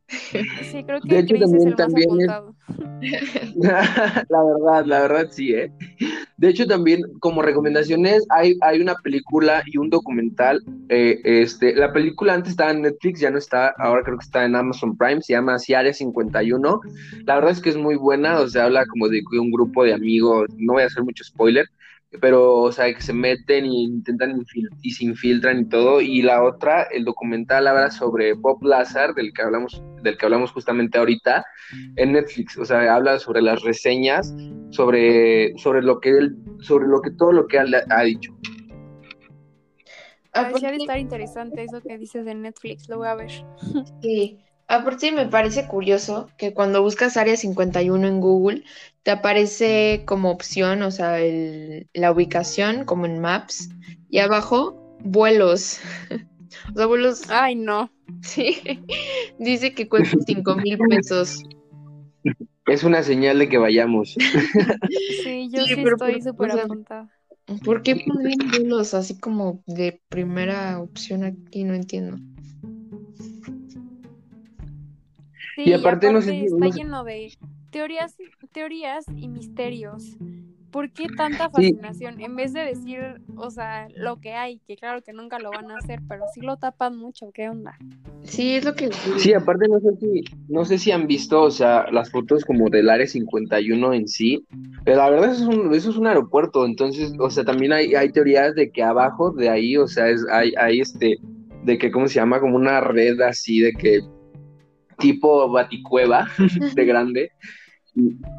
Sí, 0.10 0.84
creo 0.86 1.02
que 1.02 1.10
De 1.10 1.20
hecho, 1.20 1.36
Chris 1.36 1.52
es 1.54 1.66
el 1.66 1.76
también- 1.76 2.10
más 2.16 2.28
también 2.28 2.54
es- 3.02 3.56
la 3.58 4.44
verdad, 4.44 4.86
la 4.86 5.00
verdad 5.02 5.28
sí, 5.32 5.54
¿eh? 5.54 5.72
De 6.38 6.48
hecho, 6.50 6.66
también 6.66 7.02
como 7.20 7.42
recomendaciones 7.42 8.26
hay, 8.30 8.56
hay 8.62 8.80
una 8.80 8.96
película 8.96 9.64
y 9.66 9.78
un 9.78 9.90
documental. 9.90 10.64
eh, 10.90 11.20
este, 11.26 11.76
la 11.76 11.92
película 11.92 12.34
antes 12.36 12.52
estaba 12.52 12.72
en 12.72 12.84
Netflix, 12.84 13.20
ya 13.20 13.30
no 13.32 13.38
está, 13.38 13.74
ahora 13.78 14.04
creo 14.04 14.18
que 14.18 14.24
está 14.26 14.46
en 14.46 14.56
Amazon 14.56 14.96
Prime, 14.96 15.22
se 15.22 15.34
llama 15.34 15.56
así 15.56 15.74
Área 15.74 15.94
51. 15.94 16.80
La 17.26 17.36
verdad 17.36 17.52
es 17.52 17.60
que 17.60 17.70
es 17.70 17.78
muy 17.78 17.96
buena, 17.98 18.40
o 18.40 18.48
sea, 18.48 18.66
habla 18.66 18.86
como 18.86 19.10
de 19.10 19.22
que 19.30 19.40
un 19.40 19.52
grupo 19.52 19.84
de 19.84 19.94
amigos, 19.94 20.48
no 20.58 20.74
voy 20.74 20.84
a 20.84 20.88
hacer 20.88 21.04
mucho 21.04 21.24
spoiler, 21.26 21.66
pero, 22.20 22.56
o 22.58 22.72
sea, 22.72 22.94
que 22.94 23.02
se 23.02 23.14
meten 23.14 23.66
y 23.66 23.84
intentan 23.86 24.40
infil- 24.40 24.70
y 24.82 24.92
se 24.92 25.06
infiltran 25.06 25.62
y 25.62 25.66
todo. 25.66 26.02
Y 26.02 26.22
la 26.22 26.44
otra, 26.44 26.84
el 26.84 27.06
documental 27.06 27.68
habla 27.68 27.92
sobre 27.92 28.34
Bob 28.34 28.64
Lazar, 28.64 29.14
del 29.14 29.34
que 29.34 29.42
hablamos, 29.42 29.82
del 30.04 30.18
que 30.18 30.26
hablamos 30.26 30.52
justamente 30.52 30.98
ahorita, 30.98 31.46
en 31.96 32.14
Netflix, 32.14 32.58
o 32.58 32.66
sea, 32.66 32.96
habla 32.96 33.20
sobre 33.20 33.42
las 33.42 33.62
reseñas, 33.64 34.34
sobre, 34.70 35.58
sobre 35.58 35.82
lo 35.82 36.00
que 36.00 36.10
él, 36.10 36.36
sobre 36.60 36.88
lo 36.88 37.02
que 37.02 37.12
todo 37.12 37.32
lo 37.32 37.48
que 37.48 37.58
él 37.58 37.76
ha 37.90 38.04
dicho. 38.04 38.34
Parecía 40.32 40.70
de 40.70 40.76
Aparte, 40.76 40.84
estar 40.84 41.00
interesante 41.00 41.64
eso 41.64 41.82
que 41.82 41.98
dices 41.98 42.24
de 42.26 42.36
Netflix, 42.36 42.88
lo 42.90 42.98
voy 43.00 43.08
a 43.08 43.16
ver. 43.16 43.32
sí, 44.02 44.40
aparte 44.68 45.12
me 45.12 45.26
parece 45.28 45.68
curioso 45.68 46.30
que 46.38 46.54
cuando 46.54 46.82
buscas 46.82 47.18
área 47.18 47.36
51 47.38 48.08
en 48.08 48.20
Google, 48.20 48.64
te 49.04 49.12
aparece 49.12 50.04
como 50.06 50.32
opción, 50.32 50.82
o 50.82 50.92
sea, 50.92 51.20
el- 51.22 51.88
la 51.94 52.12
ubicación 52.12 52.84
como 52.86 53.06
en 53.06 53.20
Maps, 53.20 53.70
y 54.10 54.20
abajo, 54.20 54.98
vuelos. 55.04 55.80
O 56.74 56.78
sea, 56.78 56.86
vuelos, 56.86 57.30
Ay, 57.30 57.56
no. 57.56 57.92
sí, 58.22 58.58
dice 59.38 59.74
que 59.74 59.88
cuesta 59.90 60.18
5 60.26 60.56
mil 60.56 60.78
pesos. 60.90 61.44
Es 62.66 62.84
una 62.84 63.04
señal 63.04 63.40
de 63.40 63.50
que 63.50 63.58
vayamos. 63.58 64.16
Sí, 65.24 65.50
yo 65.52 65.66
Sí, 65.66 65.76
sí, 65.76 65.82
pero 65.84 65.96
estoy 65.96 66.14
por- 66.14 66.24
súper 66.24 66.52
apuntada. 66.52 67.10
¿Por 67.64 67.82
qué 67.84 68.04
pondrían 68.08 68.50
vuelos 68.50 68.94
así 68.94 69.20
como 69.20 69.62
de 69.66 70.02
primera 70.10 70.80
opción 70.80 71.24
aquí? 71.24 71.64
No 71.64 71.74
entiendo. 71.74 72.18
Sí, 75.58 75.64
Y 75.66 75.74
aparte, 75.74 76.14
no 76.14 76.22
sé 76.22 76.30
si- 76.34 76.46
está 76.46 76.56
no 76.68 76.70
lleno 76.70 77.04
de 77.04 77.34
teorías, 77.72 78.16
teorías 78.54 79.06
y 79.16 79.28
misterios. 79.28 80.16
¿Por 80.70 80.92
qué 80.92 81.08
tanta 81.18 81.46
Sí. 81.50 81.74
fascinación? 81.74 82.22
En 82.22 82.36
vez 82.36 82.54
de 82.54 82.60
decir, 82.60 83.00
o 83.38 83.50
sea, 83.50 83.88
lo 83.96 84.18
que 84.22 84.34
hay, 84.34 84.60
que 84.68 84.76
claro 84.76 85.02
que 85.02 85.14
nunca 85.14 85.40
lo 85.40 85.50
van 85.50 85.72
a 85.72 85.78
hacer, 85.78 86.00
pero 86.08 86.26
sí 86.32 86.42
lo 86.42 86.58
tapan 86.58 86.96
mucho, 86.96 87.32
¿qué 87.34 87.50
onda? 87.50 87.76
Sí, 88.22 88.54
es 88.58 88.66
lo 88.66 88.76
que... 88.76 88.92
Sí, 89.18 89.34
aparte 89.34 89.68
no 89.68 89.80
sé 89.80 89.96
si, 90.00 90.24
no 90.48 90.64
sé 90.64 90.78
si 90.78 90.92
han 90.92 91.08
visto, 91.08 91.42
o 91.42 91.50
sea, 91.50 91.88
las 91.92 92.12
fotos 92.12 92.46
como 92.46 92.70
del 92.70 92.90
área 92.92 93.08
51 93.08 93.94
en 93.94 94.08
sí, 94.08 94.46
pero 94.86 94.98
la 94.98 95.10
verdad 95.10 95.32
eso 95.32 95.50
es 95.50 95.58
un, 95.58 95.74
eso 95.74 95.90
es 95.90 95.98
un 95.98 96.06
aeropuerto, 96.06 96.68
entonces, 96.68 97.14
o 97.20 97.32
sea, 97.32 97.44
también 97.44 97.74
hay, 97.74 97.96
hay 97.96 98.12
teorías 98.12 98.54
de 98.54 98.70
que 98.70 98.84
abajo 98.84 99.32
de 99.32 99.50
ahí, 99.50 99.76
o 99.78 99.88
sea, 99.88 100.08
es, 100.10 100.24
hay, 100.32 100.54
hay 100.60 100.82
este, 100.82 101.18
de 101.64 101.78
que, 101.80 101.90
¿cómo 101.90 102.08
se 102.08 102.16
llama? 102.16 102.40
Como 102.40 102.58
una 102.58 102.80
red 102.82 103.20
así 103.22 103.60
de 103.62 103.72
que, 103.72 104.02
tipo 104.98 105.50
baticueva 105.50 106.28
de 106.74 106.86
grande, 106.86 107.32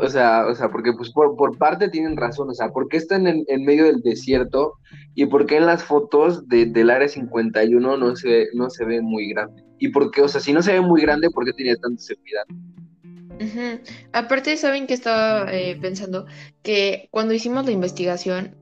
o 0.01 0.09
sea, 0.09 0.47
o 0.47 0.55
sea, 0.55 0.71
porque 0.71 0.93
pues 0.93 1.11
por, 1.11 1.37
por 1.37 1.59
parte 1.59 1.89
tienen 1.89 2.17
razón, 2.17 2.49
o 2.51 2.55
sea, 2.55 2.69
¿por 2.71 2.89
qué 2.89 2.97
están 2.97 3.27
en, 3.27 3.45
en 3.49 3.65
medio 3.65 3.85
del 3.85 4.01
desierto 4.03 4.75
y 5.15 5.27
por 5.27 5.47
qué 5.47 5.57
en 5.57 5.67
las 5.67 5.83
fotos 5.83 6.49
de, 6.49 6.67
del 6.67 6.91
área 6.91 7.09
51 7.09 7.97
no 7.97 8.17
se, 8.17 8.47
no 8.55 8.71
se 8.71 8.85
ve 8.85 9.01
muy 9.01 9.31
grande? 9.31 9.65
Y 9.79 9.89
por 9.89 10.11
qué, 10.11 10.23
o 10.23 10.29
sea, 10.29 10.41
si 10.41 10.53
no 10.53 10.63
se 10.63 10.75
ve 10.75 10.81
muy 10.81 11.03
grande, 11.03 11.31
¿por 11.31 11.45
qué 11.45 11.53
tenía 11.53 11.77
tanta 11.77 12.01
seguridad? 12.01 12.45
Aparte, 14.13 14.57
¿saben 14.57 14.87
que 14.87 14.95
estaba 14.95 15.53
eh, 15.53 15.77
pensando? 15.81 16.27
Que 16.63 17.09
cuando 17.11 17.35
hicimos 17.35 17.65
la 17.67 17.73
investigación 17.73 18.57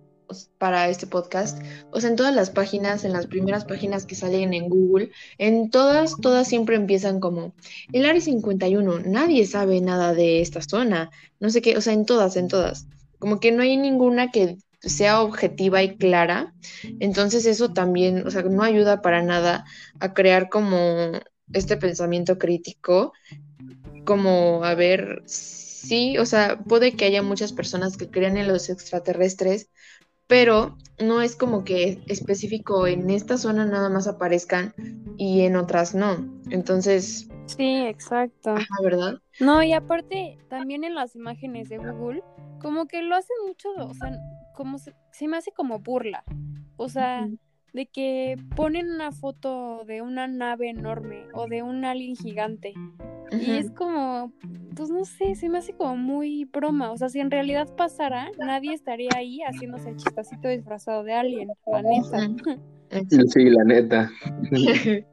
para 0.58 0.88
este 0.88 1.06
podcast, 1.06 1.62
o 1.90 2.00
sea, 2.00 2.10
en 2.10 2.16
todas 2.16 2.34
las 2.34 2.50
páginas, 2.50 3.04
en 3.04 3.12
las 3.12 3.26
primeras 3.26 3.64
páginas 3.64 4.06
que 4.06 4.14
salen 4.14 4.54
en 4.54 4.68
Google, 4.68 5.10
en 5.38 5.70
todas, 5.70 6.16
todas 6.20 6.48
siempre 6.48 6.76
empiezan 6.76 7.20
como 7.20 7.54
el 7.92 8.06
área 8.06 8.20
51, 8.20 9.00
nadie 9.00 9.46
sabe 9.46 9.80
nada 9.80 10.14
de 10.14 10.40
esta 10.40 10.62
zona, 10.62 11.10
no 11.40 11.50
sé 11.50 11.62
qué, 11.62 11.76
o 11.76 11.80
sea, 11.80 11.92
en 11.92 12.06
todas, 12.06 12.36
en 12.36 12.48
todas. 12.48 12.86
Como 13.18 13.40
que 13.40 13.52
no 13.52 13.62
hay 13.62 13.76
ninguna 13.76 14.30
que 14.30 14.58
sea 14.80 15.22
objetiva 15.22 15.82
y 15.82 15.96
clara. 15.96 16.54
Entonces 17.00 17.46
eso 17.46 17.72
también, 17.72 18.26
o 18.26 18.30
sea, 18.30 18.42
no 18.42 18.62
ayuda 18.62 19.02
para 19.02 19.22
nada 19.22 19.64
a 20.00 20.14
crear 20.14 20.48
como 20.48 21.12
este 21.52 21.76
pensamiento 21.76 22.38
crítico 22.38 23.12
como, 24.04 24.64
a 24.64 24.74
ver, 24.74 25.22
sí, 25.26 26.16
o 26.18 26.24
sea, 26.24 26.58
puede 26.58 26.92
que 26.92 27.04
haya 27.04 27.22
muchas 27.22 27.52
personas 27.52 27.96
que 27.96 28.08
crean 28.08 28.36
en 28.36 28.48
los 28.48 28.70
extraterrestres, 28.70 29.68
pero 30.26 30.76
no 30.98 31.20
es 31.20 31.36
como 31.36 31.64
que 31.64 32.02
específico 32.06 32.86
en 32.86 33.10
esta 33.10 33.36
zona 33.38 33.66
nada 33.66 33.88
más 33.88 34.06
aparezcan 34.06 34.74
y 35.16 35.42
en 35.42 35.56
otras 35.56 35.94
no. 35.94 36.16
Entonces, 36.50 37.28
Sí, 37.46 37.86
exacto. 37.86 38.50
ajá, 38.50 38.66
¿verdad? 38.82 39.18
No, 39.38 39.62
y 39.62 39.72
aparte, 39.72 40.38
también 40.48 40.84
en 40.84 40.94
las 40.94 41.14
imágenes 41.14 41.68
de 41.68 41.78
Google, 41.78 42.22
como 42.60 42.86
que 42.86 43.02
lo 43.02 43.14
hacen 43.14 43.36
mucho, 43.46 43.68
o 43.78 43.94
sea, 43.94 44.18
como 44.54 44.78
se, 44.78 44.94
se 45.12 45.28
me 45.28 45.36
hace 45.36 45.52
como 45.52 45.78
burla. 45.78 46.24
O 46.76 46.88
sea. 46.88 47.28
De 47.76 47.86
que 47.86 48.38
ponen 48.56 48.90
una 48.90 49.12
foto 49.12 49.84
de 49.86 50.00
una 50.00 50.26
nave 50.26 50.70
enorme 50.70 51.26
o 51.34 51.46
de 51.46 51.62
un 51.62 51.84
alien 51.84 52.16
gigante. 52.16 52.72
Y 53.38 53.50
es 53.50 53.70
como, 53.70 54.32
pues 54.74 54.88
no 54.88 55.04
sé, 55.04 55.34
se 55.34 55.50
me 55.50 55.58
hace 55.58 55.74
como 55.74 55.94
muy 55.98 56.46
broma. 56.46 56.90
O 56.90 56.96
sea, 56.96 57.10
si 57.10 57.20
en 57.20 57.30
realidad 57.30 57.68
pasara, 57.76 58.30
nadie 58.38 58.72
estaría 58.72 59.10
ahí 59.14 59.40
haciéndose 59.42 59.90
el 59.90 59.96
chistacito 59.96 60.48
disfrazado 60.48 61.04
de 61.04 61.12
alien, 61.12 61.48
la 61.70 61.82
neta. 61.82 62.62
Sí, 63.28 63.50
la 63.50 63.64
neta. 63.64 64.10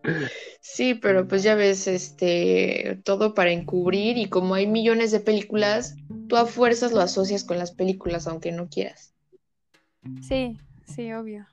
Sí, 0.62 0.94
pero 0.94 1.28
pues 1.28 1.44
ya 1.44 1.56
ves, 1.56 1.88
este, 1.88 3.02
todo 3.04 3.34
para 3.34 3.52
encubrir 3.52 4.18
y 4.18 4.30
como 4.30 4.54
hay 4.54 4.68
millones 4.68 5.12
de 5.12 5.20
películas, 5.20 5.98
tú 6.30 6.38
a 6.38 6.46
fuerzas 6.46 6.94
lo 6.94 7.02
asocias 7.02 7.44
con 7.44 7.58
las 7.58 7.74
películas, 7.74 8.28
aunque 8.28 8.54
no 8.54 8.70
quieras. 8.70 9.14
Sí, 10.22 10.58
sí, 10.86 11.12
obvio. 11.12 11.46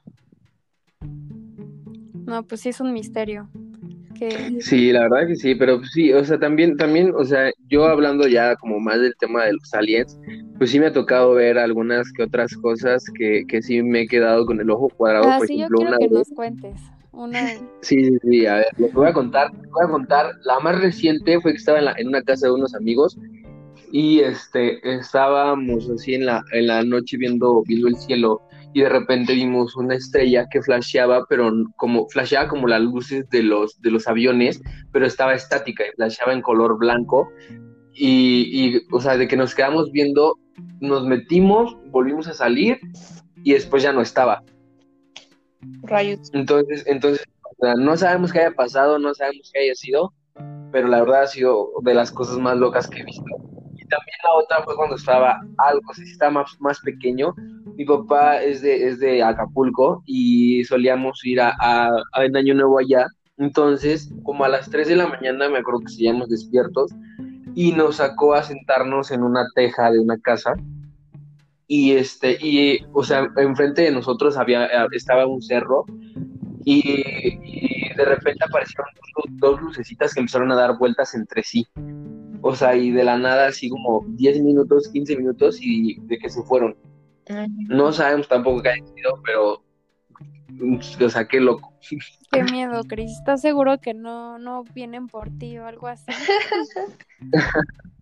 No, 2.31 2.45
pues 2.45 2.61
sí 2.61 2.69
es 2.69 2.81
un 2.81 2.93
misterio. 2.93 3.49
Que 4.17 4.31
Sí, 4.61 4.93
la 4.93 5.01
verdad 5.09 5.27
que 5.27 5.35
sí, 5.35 5.57
pero 5.57 5.83
sí, 5.85 6.13
o 6.13 6.25
sea, 6.25 6.39
también, 6.39 6.77
también, 6.77 7.13
o 7.17 7.25
sea, 7.25 7.51
yo 7.69 7.87
hablando 7.87 8.29
ya 8.29 8.55
como 8.55 8.79
más 8.79 9.01
del 9.01 9.15
tema 9.19 9.47
de 9.47 9.55
los 9.55 9.75
aliens, 9.75 10.17
pues 10.57 10.71
sí 10.71 10.79
me 10.79 10.87
ha 10.87 10.93
tocado 10.93 11.35
ver 11.35 11.59
algunas 11.59 12.13
que 12.13 12.23
otras 12.23 12.55
cosas 12.57 13.03
que, 13.19 13.43
que 13.49 13.61
sí 13.63 13.83
me 13.83 14.03
he 14.03 14.07
quedado 14.07 14.47
con 14.47 14.61
el 14.61 14.71
ojo 14.71 14.89
cuadrado, 14.97 15.25
Ah, 15.29 15.39
por 15.39 15.49
sí, 15.49 15.55
yo 15.55 15.59
ejemplo, 15.63 15.79
quiero 15.79 15.91
una 15.91 15.99
que 15.99 16.05
vez- 16.05 16.13
nos 16.19 16.29
cuentes. 16.29 16.81
Una. 17.13 17.49
Sí, 17.83 18.05
sí, 18.05 18.19
sí, 18.23 18.47
a 18.47 18.55
ver, 18.57 18.67
lo 18.79 18.87
que 18.87 18.93
voy 18.95 19.09
a 19.09 19.13
contar, 19.13 19.51
voy 19.51 19.85
a 19.85 19.91
contar, 19.91 20.27
la 20.45 20.61
más 20.61 20.81
reciente 20.81 21.41
fue 21.41 21.51
que 21.51 21.57
estaba 21.59 21.79
en, 21.81 21.87
la- 21.87 21.95
en 21.99 22.07
una 22.09 22.23
casa 22.23 22.47
de 22.47 22.53
unos 22.53 22.77
amigos 22.77 23.19
y 23.91 24.21
este, 24.21 24.79
estábamos 24.97 25.91
así 25.91 26.15
en 26.15 26.27
la, 26.27 26.45
en 26.53 26.69
la 26.69 26.85
noche 26.85 27.17
viendo, 27.17 27.65
viendo 27.67 27.89
el 27.89 27.97
cielo 27.97 28.41
y 28.73 28.83
de 28.83 28.89
repente 28.89 29.35
vimos 29.35 29.77
una 29.77 29.97
estrella 29.97 30.47
que 30.51 30.63
flasheaba, 30.63 31.25
pero 31.29 31.53
como, 31.77 32.09
flasheaba 32.09 32.49
como 32.49 32.69
las 32.69 32.81
luces 32.81 33.29
de 33.31 33.43
los, 33.43 33.81
de 33.81 33.91
los 33.91 34.07
aviones, 34.07 34.61
pero 34.93 35.07
estaba 35.07 35.35
estática 35.35 35.85
y 35.87 35.95
flasheaba 35.97 36.33
en 36.33 36.43
color 36.43 36.79
blanco 36.79 37.29
y, 37.93 38.49
y, 38.53 38.83
o 38.93 39.01
sea, 39.01 39.17
de 39.17 39.27
que 39.27 39.37
nos 39.37 39.55
quedamos 39.55 39.91
viendo, 39.93 40.39
nos 40.81 41.05
metimos, 41.05 41.77
volvimos 41.91 42.29
a 42.29 42.35
salir 42.35 42.79
y 43.43 43.53
después 43.53 43.83
ya 43.83 43.93
no 43.93 44.01
estaba. 44.01 44.43
Rayos. 45.83 46.31
Entonces, 46.33 46.85
entonces, 46.87 47.27
o 47.43 47.65
sea, 47.65 47.75
no 47.75 47.97
sabemos 47.97 48.33
qué 48.33 48.41
haya 48.41 48.53
pasado, 48.53 48.99
no 48.99 49.13
sabemos 49.15 49.51
qué 49.53 49.61
haya 49.61 49.75
sido, 49.75 50.13
pero 50.73 50.89
la 50.89 51.01
verdad 51.01 51.23
ha 51.23 51.27
sido 51.27 51.71
de 51.83 51.95
las 51.95 52.11
cosas 52.11 52.39
más 52.39 52.57
locas 52.57 52.89
que 52.89 53.01
he 53.01 53.05
visto. 53.05 53.25
Y 53.75 53.87
también 53.89 54.17
la 54.23 54.35
otra 54.35 54.63
fue 54.65 54.77
cuando 54.77 54.97
estaba 54.97 55.41
algo, 55.59 55.91
o 55.91 55.95
sea, 55.95 56.05
sí 56.05 56.13
estaba 56.13 56.31
más, 56.31 56.57
más 56.61 56.81
pequeño. 56.81 57.35
Mi 57.77 57.85
papá 57.85 58.43
es 58.43 58.63
de, 58.63 58.89
es 58.89 58.99
de 59.01 59.23
Acapulco 59.23 60.03
y 60.07 60.65
solíamos 60.65 61.25
ir 61.25 61.41
a, 61.41 61.55
a, 61.61 62.25
en 62.25 62.37
Año 62.37 62.55
Nuevo 62.55 62.79
allá. 62.79 63.07
Entonces, 63.39 64.13
como 64.23 64.45
a 64.45 64.49
las 64.49 64.71
3 64.71 64.89
de 64.89 64.97
la 64.97 65.07
mañana, 65.09 65.49
me 65.49 65.59
acuerdo 65.59 65.81
que 65.81 65.93
seguíamos 65.93 66.29
despiertos 66.29 66.93
y 67.55 67.73
nos 67.73 67.97
sacó 67.97 68.35
a 68.35 68.43
sentarnos 68.43 69.11
en 69.11 69.23
una 69.23 69.47
teja 69.55 69.91
de 69.91 69.99
una 69.99 70.19
casa 70.19 70.55
y 71.67 71.93
este 71.93 72.37
y 72.41 72.81
o 72.93 73.05
sea 73.05 73.29
enfrente 73.37 73.83
de 73.83 73.93
nosotros 73.93 74.37
había 74.37 74.67
estaba 74.93 75.27
un 75.27 75.41
cerro 75.41 75.85
y, 76.65 76.81
y 76.81 77.95
de 77.97 78.05
repente 78.05 78.45
aparecieron 78.45 78.87
dos, 79.17 79.25
dos 79.39 79.63
lucecitas 79.63 80.15
que 80.15 80.21
empezaron 80.21 80.51
a 80.53 80.57
dar 80.57 80.79
vueltas 80.79 81.15
entre 81.15 81.43
sí. 81.43 81.67
O 82.43 82.55
sea, 82.55 82.75
y 82.75 82.91
de 82.91 83.05
la 83.05 83.19
nada, 83.19 83.49
así 83.49 83.69
como 83.69 84.05
10 84.09 84.43
minutos, 84.43 84.89
15 84.93 85.17
minutos 85.17 85.59
y 85.61 86.01
de 86.01 86.19
que 86.19 86.31
se 86.31 86.43
fueron. 86.43 86.75
No 87.69 87.93
sabemos 87.93 88.29
tampoco 88.29 88.63
qué 88.63 88.71
ha 88.71 88.75
sido, 88.75 89.21
pero. 89.25 89.65
O 91.01 91.09
sea, 91.09 91.27
qué 91.27 91.41
loco. 91.41 91.73
Qué 92.33 92.43
miedo, 92.45 92.83
Cris. 92.85 93.13
¿Estás 93.13 93.41
seguro 93.41 93.79
que 93.79 93.95
no, 93.95 94.39
no 94.39 94.65
vienen 94.75 95.07
por 95.07 95.31
ti 95.39 95.59
o 95.59 95.67
algo 95.67 95.87
así? 95.87 96.05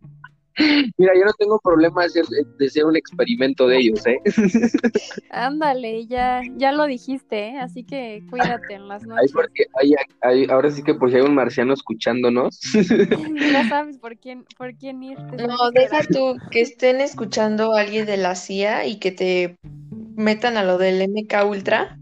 Mira, 0.96 1.12
yo 1.14 1.24
no 1.24 1.32
tengo 1.38 1.60
problema 1.62 2.02
de 2.58 2.68
ser 2.70 2.84
un 2.84 2.96
experimento 2.96 3.66
de 3.68 3.78
ellos, 3.78 4.04
¿eh? 4.06 4.18
Ándale, 5.30 6.06
ya, 6.06 6.42
ya 6.56 6.72
lo 6.72 6.86
dijiste, 6.86 7.48
¿eh? 7.50 7.58
así 7.58 7.84
que 7.84 8.22
cuídate 8.30 8.74
en 8.74 8.88
las 8.88 9.02
Ahí 9.02 9.08
noches. 9.08 9.32
porque, 9.32 9.66
ahí- 9.80 9.94
ahí- 10.22 10.46
ahora 10.50 10.70
sí 10.70 10.82
que 10.82 10.94
por 10.94 11.10
si 11.10 11.16
hay 11.16 11.22
un 11.22 11.34
marciano 11.34 11.74
escuchándonos. 11.74 12.58
Ya 13.52 13.68
sabes 13.68 13.98
por 13.98 14.16
quién, 14.18 14.44
por 14.56 14.74
quién 14.76 15.02
ir. 15.02 15.18
No, 15.18 15.70
deja 15.72 16.00
tú 16.12 16.36
que 16.50 16.60
estén 16.60 17.00
escuchando 17.00 17.74
a 17.74 17.80
alguien 17.80 18.04
de 18.06 18.16
la 18.16 18.34
CIA 18.34 18.86
y 18.86 18.98
que 18.98 19.12
te 19.12 19.56
metan 20.16 20.56
a 20.56 20.64
lo 20.64 20.76
del 20.78 21.00
MK 21.02 21.44
Ultra. 21.44 21.96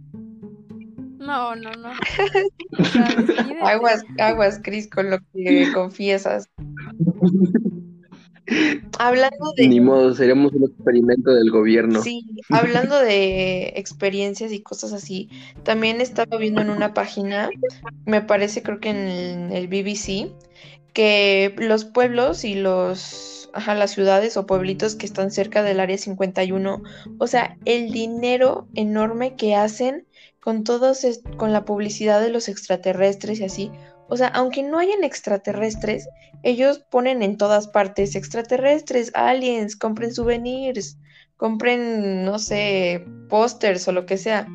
No, 1.19 1.55
no, 1.57 1.71
no. 1.73 1.91
O 2.79 2.85
sea, 2.85 3.09
despídete. 3.17 3.59
Aguas, 3.63 4.05
aguas, 4.19 4.61
Cris, 4.63 4.89
con 4.89 5.11
lo 5.11 5.19
que 5.33 5.71
confiesas. 5.75 6.49
Hablando 8.99 9.53
de, 9.57 9.69
Ni 9.69 9.81
modo, 9.81 10.15
seremos 10.15 10.53
un 10.53 10.65
experimento 10.65 11.33
del 11.33 11.51
gobierno. 11.51 12.03
sí, 12.03 12.25
hablando 12.51 12.99
de 12.99 13.73
experiencias 13.77 14.53
y 14.53 14.61
cosas 14.61 14.93
así, 14.93 15.29
también 15.65 16.01
estaba 16.01 16.37
viendo 16.39 16.61
en 16.61 16.71
una 16.71 16.95
página, 16.95 17.51
me 18.05 18.23
parece 18.23 18.63
creo 18.63 18.81
que 18.81 18.91
en 18.91 19.53
el 19.53 19.67
BBC, 19.69 20.33
que 20.93 21.55
los 21.59 21.85
pueblos 21.85 22.45
y 22.45 22.55
los, 22.55 23.51
ajá, 23.53 23.75
las 23.75 23.91
ciudades 23.91 24.37
o 24.37 24.47
pueblitos 24.47 24.95
que 24.95 25.07
están 25.07 25.31
cerca 25.31 25.63
del 25.63 25.81
área 25.81 25.99
51, 25.99 26.83
o 27.19 27.27
sea, 27.27 27.57
el 27.65 27.91
dinero 27.93 28.69
enorme 28.75 29.35
que 29.35 29.55
hacen 29.57 30.07
con 30.47 30.63
todos, 30.63 31.05
con 31.39 31.53
la 31.53 31.65
publicidad 31.65 32.21
de 32.21 32.31
los 32.31 32.49
extraterrestres 32.49 33.41
y 33.41 33.45
así. 33.45 33.73
O 34.09 34.17
sea, 34.17 34.29
aunque 34.29 34.63
no 34.63 34.79
hayan 34.79 35.03
extraterrestres, 35.03 36.09
ellos 36.45 36.79
ponen 36.79 37.25
en 37.25 37.37
todas 37.37 37.67
partes 37.67 38.15
extraterrestres, 38.15 39.11
aliens, 39.17 39.75
compren 39.75 40.15
souvenirs, 40.15 40.99
compren, 41.37 42.25
no 42.25 42.39
sé, 42.39 43.05
pósters 43.29 43.89
o 43.89 43.93
lo 43.93 44.07
que 44.07 44.19
sea. 44.19 44.47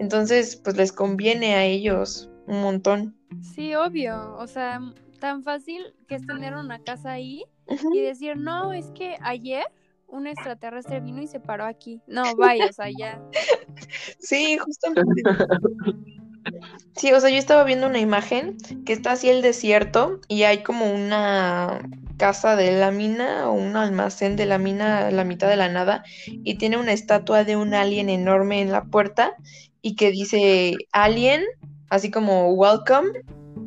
Entonces, 0.00 0.56
pues 0.56 0.76
les 0.76 0.90
conviene 0.90 1.54
a 1.54 1.64
ellos 1.64 2.28
un 2.48 2.60
montón. 2.60 3.16
Sí, 3.40 3.76
obvio. 3.76 4.34
O 4.38 4.48
sea, 4.48 4.80
tan 5.20 5.44
fácil 5.44 5.94
que 6.08 6.16
es 6.16 6.26
tener 6.26 6.56
una 6.56 6.82
casa 6.82 7.12
ahí 7.12 7.44
y 7.92 8.00
decir, 8.00 8.36
no, 8.36 8.72
es 8.72 8.86
que 8.86 9.14
ayer 9.20 9.66
un 10.08 10.26
extraterrestre 10.26 11.00
vino 11.00 11.22
y 11.22 11.26
se 11.26 11.40
paró 11.40 11.64
aquí. 11.64 12.00
No, 12.06 12.22
vaya, 12.36 12.66
o 12.66 12.72
sea, 12.72 12.86
ya. 12.96 13.20
Sí, 14.18 14.58
justamente. 14.58 15.22
Sí, 16.96 17.12
o 17.12 17.20
sea, 17.20 17.30
yo 17.30 17.36
estaba 17.36 17.64
viendo 17.64 17.86
una 17.86 18.00
imagen 18.00 18.56
que 18.84 18.92
está 18.92 19.12
así 19.12 19.28
el 19.28 19.42
desierto 19.42 20.20
y 20.28 20.42
hay 20.44 20.62
como 20.62 20.92
una 20.92 21.82
casa 22.16 22.56
de 22.56 22.72
la 22.72 22.90
mina 22.90 23.48
o 23.48 23.52
un 23.52 23.76
almacén 23.76 24.36
de 24.36 24.46
la 24.46 24.58
mina 24.58 25.06
a 25.06 25.10
la 25.10 25.24
mitad 25.24 25.48
de 25.48 25.56
la 25.56 25.68
nada 25.68 26.04
y 26.26 26.56
tiene 26.56 26.76
una 26.76 26.92
estatua 26.92 27.44
de 27.44 27.56
un 27.56 27.74
alien 27.74 28.08
enorme 28.08 28.60
en 28.60 28.72
la 28.72 28.84
puerta 28.84 29.34
y 29.82 29.94
que 29.94 30.10
dice 30.10 30.74
alien, 30.92 31.42
así 31.90 32.10
como 32.10 32.52
welcome 32.54 33.10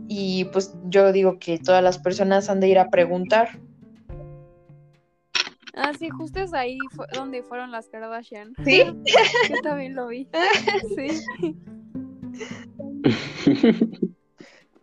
y 0.08 0.46
pues 0.46 0.76
yo 0.86 1.14
digo 1.14 1.40
que 1.40 1.58
todas 1.58 1.82
las 1.82 1.98
personas 1.98 2.50
han 2.50 2.60
de 2.60 2.68
ir 2.68 2.80
a 2.80 2.90
preguntar. 2.90 3.60
Ah, 5.74 5.92
sí, 5.98 6.10
justo 6.10 6.40
es 6.40 6.54
ahí 6.54 6.78
fue 6.92 7.06
donde 7.14 7.44
fueron 7.44 7.72
las 7.72 7.88
Kardashian. 7.88 8.54
¿Sí? 8.66 8.84
Yo 9.50 9.62
también 9.64 9.96
lo 9.96 10.08
vi. 10.08 10.28
Sí, 10.96 11.56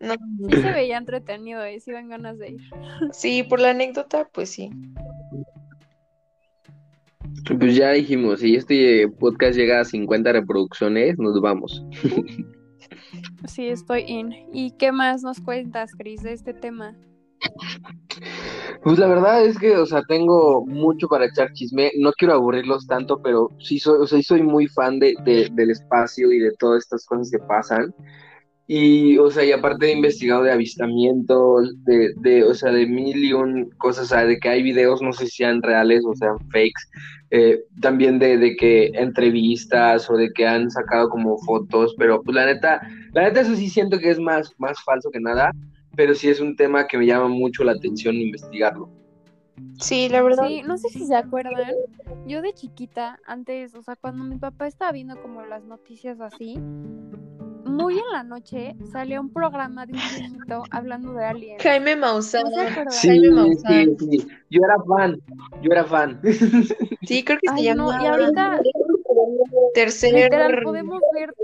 No, 0.00 0.14
sí 0.48 0.62
se 0.62 0.70
veía 0.70 0.96
entretenido 0.96 1.66
y 1.68 1.80
sí 1.80 1.90
dan 1.90 2.08
ganas 2.08 2.38
de 2.38 2.50
ir. 2.50 2.60
sí, 3.12 3.42
por 3.42 3.60
la 3.60 3.70
anécdota, 3.70 4.28
pues 4.32 4.50
sí. 4.50 4.70
Pues 7.58 7.74
ya 7.74 7.90
dijimos, 7.92 8.40
si 8.40 8.54
este 8.56 9.08
podcast 9.08 9.56
llega 9.56 9.80
a 9.80 9.84
50 9.84 10.32
reproducciones, 10.32 11.18
nos 11.18 11.40
vamos. 11.40 11.84
Sí, 13.46 13.68
estoy 13.68 14.04
in. 14.06 14.32
¿Y 14.52 14.72
qué 14.72 14.92
más 14.92 15.22
nos 15.22 15.40
cuentas, 15.40 15.92
Cris, 15.96 16.22
de 16.22 16.32
este 16.32 16.54
tema? 16.54 16.94
Pues 18.82 18.98
la 18.98 19.06
verdad 19.06 19.44
es 19.44 19.58
que, 19.58 19.76
o 19.76 19.86
sea, 19.86 20.02
tengo 20.08 20.64
mucho 20.66 21.08
para 21.08 21.26
echar 21.26 21.52
chisme. 21.52 21.92
No 21.98 22.12
quiero 22.12 22.34
aburrirlos 22.34 22.86
tanto, 22.86 23.20
pero 23.22 23.50
sí 23.58 23.78
soy, 23.78 24.00
o 24.00 24.06
sea, 24.06 24.22
soy 24.22 24.42
muy 24.42 24.68
fan 24.68 24.98
de, 24.98 25.14
de- 25.24 25.48
del 25.52 25.70
espacio 25.70 26.32
y 26.32 26.38
de 26.38 26.52
todas 26.58 26.84
estas 26.84 27.04
cosas 27.06 27.30
que 27.30 27.38
pasan. 27.38 27.92
Y, 28.66 29.16
o 29.18 29.30
sea, 29.30 29.44
y 29.44 29.52
aparte 29.52 29.86
he 29.86 29.92
investigado 29.96 30.42
de 30.42 30.52
avistamientos, 30.52 31.74
de, 31.84 32.12
de, 32.18 32.44
o 32.44 32.54
sea, 32.54 32.70
de 32.70 32.86
mil 32.86 33.24
y 33.24 33.32
un 33.32 33.70
cosas, 33.78 34.04
o 34.06 34.08
sea, 34.08 34.26
de 34.26 34.38
que 34.38 34.48
hay 34.50 34.62
videos, 34.62 35.00
no 35.02 35.12
sé 35.12 35.24
si 35.26 35.38
sean 35.38 35.62
reales 35.62 36.02
o 36.06 36.14
sean 36.14 36.36
fakes, 36.52 36.82
eh, 37.30 37.60
también 37.80 38.18
de, 38.18 38.36
de 38.36 38.56
que 38.56 38.88
entrevistas 38.94 40.10
o 40.10 40.16
de 40.16 40.30
que 40.34 40.46
han 40.46 40.70
sacado 40.70 41.08
como 41.08 41.38
fotos, 41.38 41.94
pero 41.98 42.22
pues 42.22 42.34
la 42.34 42.44
neta, 42.46 42.80
la 43.12 43.22
neta 43.24 43.40
eso 43.40 43.56
sí 43.56 43.70
siento 43.70 43.98
que 43.98 44.10
es 44.10 44.18
más, 44.20 44.52
más 44.58 44.82
falso 44.84 45.10
que 45.10 45.20
nada, 45.20 45.50
pero 45.98 46.14
sí 46.14 46.28
es 46.28 46.38
un 46.38 46.54
tema 46.54 46.86
que 46.86 46.96
me 46.96 47.06
llama 47.06 47.26
mucho 47.26 47.64
la 47.64 47.72
atención 47.72 48.14
investigarlo. 48.14 48.88
Sí, 49.80 50.08
la 50.08 50.22
verdad. 50.22 50.46
Sí, 50.46 50.62
no 50.64 50.78
sé 50.78 50.90
si 50.90 51.04
se 51.04 51.16
acuerdan. 51.16 51.72
Yo 52.24 52.40
de 52.40 52.52
chiquita, 52.52 53.18
antes, 53.26 53.74
o 53.74 53.82
sea, 53.82 53.96
cuando 53.96 54.22
mi 54.22 54.36
papá 54.36 54.68
estaba 54.68 54.92
viendo 54.92 55.20
como 55.20 55.44
las 55.44 55.64
noticias 55.64 56.20
así, 56.20 56.56
muy 57.64 57.98
en 57.98 58.08
la 58.12 58.22
noche 58.22 58.76
salía 58.92 59.20
un 59.20 59.32
programa 59.32 59.86
de 59.86 59.94
un 59.94 59.98
viejito 59.98 60.62
hablando 60.70 61.14
de 61.14 61.24
aliens. 61.24 61.62
Jaime 61.64 61.96
Maussan. 61.96 62.44
¿No 62.44 62.50
se? 62.50 62.90
Sí, 62.90 63.08
Jaime 63.08 63.26
sí, 63.26 63.34
Maussan. 63.34 63.98
sí, 63.98 64.26
yo 64.50 64.60
era 64.64 64.76
fan, 64.84 65.20
yo 65.62 65.72
era 65.72 65.84
fan. 65.84 66.20
Sí, 67.08 67.24
creo 67.24 67.38
que 67.42 67.48
se 67.48 67.54
Ay, 67.54 67.64
llama 67.64 67.98
no, 67.98 68.04
y 68.04 68.06
ahorita 68.06 68.60
Tercer, 69.74 70.12
literal 70.14 70.62
podemos 70.62 71.00
ver, 71.12 71.34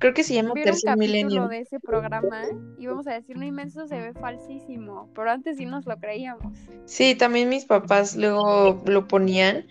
creo 0.00 0.12
que 0.14 0.24
se 0.24 0.34
llama 0.34 0.54
Tercer 0.54 0.96
Milenio. 0.96 1.46
de 1.48 1.60
ese 1.60 1.78
programa 1.78 2.42
y 2.78 2.86
vamos 2.86 3.06
a 3.06 3.12
decir, 3.12 3.36
no 3.36 3.44
inmenso 3.44 3.86
se 3.86 4.00
ve 4.00 4.12
falsísimo, 4.14 5.08
pero 5.14 5.30
antes 5.30 5.58
sí 5.58 5.66
nos 5.66 5.86
lo 5.86 5.96
creíamos. 5.98 6.58
Sí, 6.86 7.14
también 7.14 7.48
mis 7.48 7.66
papás 7.66 8.16
luego 8.16 8.82
lo 8.86 9.06
ponían. 9.06 9.66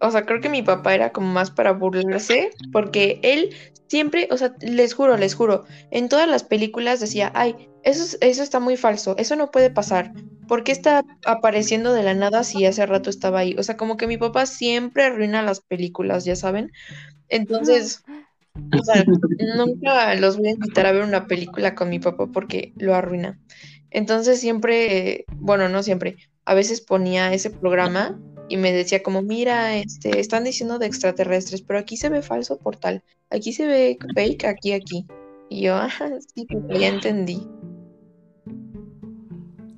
O 0.00 0.10
sea, 0.10 0.26
creo 0.26 0.40
que 0.40 0.48
mi 0.48 0.62
papá 0.62 0.94
era 0.94 1.12
como 1.12 1.32
más 1.32 1.50
para 1.50 1.72
burlarse, 1.72 2.50
porque 2.72 3.20
él 3.22 3.50
siempre, 3.88 4.28
o 4.30 4.36
sea, 4.36 4.54
les 4.60 4.94
juro, 4.94 5.16
les 5.16 5.34
juro, 5.34 5.64
en 5.90 6.08
todas 6.08 6.28
las 6.28 6.44
películas 6.44 7.00
decía, 7.00 7.30
ay, 7.34 7.68
eso, 7.84 8.02
es- 8.04 8.18
eso 8.20 8.42
está 8.42 8.58
muy 8.60 8.76
falso, 8.76 9.14
eso 9.18 9.36
no 9.36 9.50
puede 9.50 9.70
pasar. 9.70 10.12
¿Por 10.48 10.64
qué 10.64 10.72
está 10.72 11.02
apareciendo 11.24 11.92
de 11.92 12.02
la 12.02 12.14
nada 12.14 12.42
si 12.44 12.66
hace 12.66 12.84
rato 12.84 13.10
estaba 13.10 13.38
ahí? 13.40 13.54
O 13.58 13.62
sea, 13.62 13.76
como 13.76 13.96
que 13.96 14.06
mi 14.08 14.18
papá 14.18 14.44
siempre 14.46 15.04
arruina 15.04 15.42
las 15.42 15.60
películas, 15.60 16.24
ya 16.24 16.36
saben. 16.36 16.72
Entonces, 17.28 18.02
o 18.54 18.84
sea, 18.84 19.04
nunca 19.56 20.14
los 20.16 20.36
voy 20.36 20.48
a 20.48 20.52
invitar 20.52 20.86
a 20.86 20.92
ver 20.92 21.04
una 21.04 21.26
película 21.26 21.74
con 21.74 21.88
mi 21.88 21.98
papá 21.98 22.26
porque 22.26 22.72
lo 22.76 22.94
arruina. 22.94 23.38
Entonces 23.90 24.40
siempre, 24.40 25.24
bueno, 25.36 25.68
no 25.68 25.82
siempre, 25.82 26.16
a 26.44 26.54
veces 26.54 26.80
ponía 26.80 27.32
ese 27.32 27.50
programa 27.50 28.18
y 28.48 28.56
me 28.56 28.72
decía 28.72 29.02
como, 29.02 29.22
mira, 29.22 29.76
este, 29.76 30.20
están 30.20 30.44
diciendo 30.44 30.78
de 30.78 30.86
extraterrestres, 30.86 31.62
pero 31.62 31.78
aquí 31.78 31.96
se 31.96 32.08
ve 32.08 32.22
falso 32.22 32.58
por 32.58 32.76
tal, 32.76 33.02
aquí 33.30 33.52
se 33.52 33.66
ve 33.66 33.98
fake, 34.14 34.44
aquí, 34.44 34.72
aquí. 34.72 35.06
Y 35.48 35.62
yo, 35.62 35.74
ah, 35.74 35.90
sí, 36.34 36.46
ya 36.78 36.88
entendí. 36.88 37.46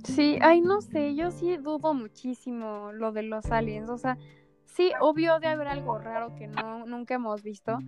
Sí, 0.05 0.39
ay, 0.41 0.61
no 0.61 0.81
sé, 0.81 1.15
yo 1.17 1.31
sí 1.31 1.57
dudo 1.57 1.95
muchísimo 1.95 2.93
lo 2.93 3.11
de 3.11 3.23
los 3.23 3.47
aliens, 3.47 3.91
o 3.91 3.99
sea, 3.99 4.19
sí, 4.75 4.93
obvio 5.01 5.39
de 5.41 5.49
haber 5.49 5.69
algo 5.69 5.99
raro 5.99 6.35
que 6.37 6.47
no, 6.47 6.87
nunca 6.87 7.15
hemos 7.15 7.43
visto. 7.43 7.79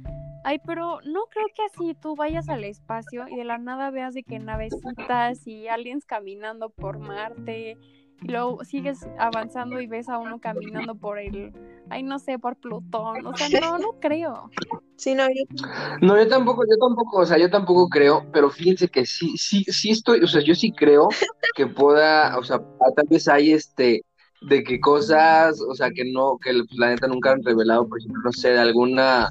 Ay, 0.45 0.61
pero 0.65 1.01
no 1.05 1.25
creo 1.31 1.47
que 1.55 1.63
así 1.65 1.95
tú 2.01 2.15
vayas 2.15 2.49
al 2.49 2.65
espacio 2.65 3.27
y 3.29 3.37
de 3.37 3.45
la 3.45 3.59
nada 3.59 3.91
veas 3.91 4.15
de 4.15 4.23
que 4.23 4.39
navecitas 4.39 5.47
y 5.47 5.67
aliens 5.69 6.05
caminando 6.05 6.71
por 6.71 6.99
Marte 6.99 7.77
y 8.23 8.29
luego 8.29 8.65
sigues 8.65 9.07
avanzando 9.19 9.81
y 9.81 9.87
ves 9.87 10.09
a 10.09 10.19
uno 10.19 10.41
caminando 10.41 10.95
por 10.95 11.19
el, 11.19 11.53
ay, 11.91 12.03
no 12.03 12.19
sé, 12.19 12.39
por 12.39 12.57
Plutón, 12.57 13.27
o 13.27 13.37
sea, 13.37 13.49
no, 13.61 13.79
no 13.79 13.99
creo. 14.01 14.51
Sí, 14.97 15.15
no, 15.15 15.27
yo, 15.29 15.67
No, 16.01 16.17
yo 16.17 16.27
tampoco, 16.29 16.63
yo 16.65 16.77
tampoco, 16.79 17.19
o 17.19 17.27
sea, 17.27 17.39
yo 17.39 17.51
tampoco 17.51 17.89
creo, 17.89 18.25
pero 18.33 18.49
fíjense 18.49 18.89
que 18.89 19.05
sí, 19.05 19.37
sí, 19.37 19.65
sí 19.65 19.91
estoy, 19.91 20.21
o 20.21 20.27
sea, 20.27 20.43
yo 20.43 20.55
sí 20.55 20.73
creo 20.73 21.09
que 21.55 21.67
pueda, 21.67 22.39
o 22.39 22.45
sea, 22.45 22.59
tal 22.59 23.07
vez 23.11 23.29
hay 23.29 23.53
este, 23.53 24.03
de 24.43 24.63
que 24.63 24.81
cosas, 24.81 25.61
o 25.61 25.75
sea, 25.75 25.91
que 25.91 26.05
no, 26.05 26.39
que 26.43 26.53
pues, 26.53 26.79
la 26.79 26.91
neta 26.91 27.07
nunca 27.07 27.33
han 27.33 27.43
revelado, 27.43 27.89
por 27.89 27.99
ejemplo, 27.99 28.23
no 28.25 28.33
sé, 28.33 28.51
de 28.51 28.59
alguna, 28.59 29.29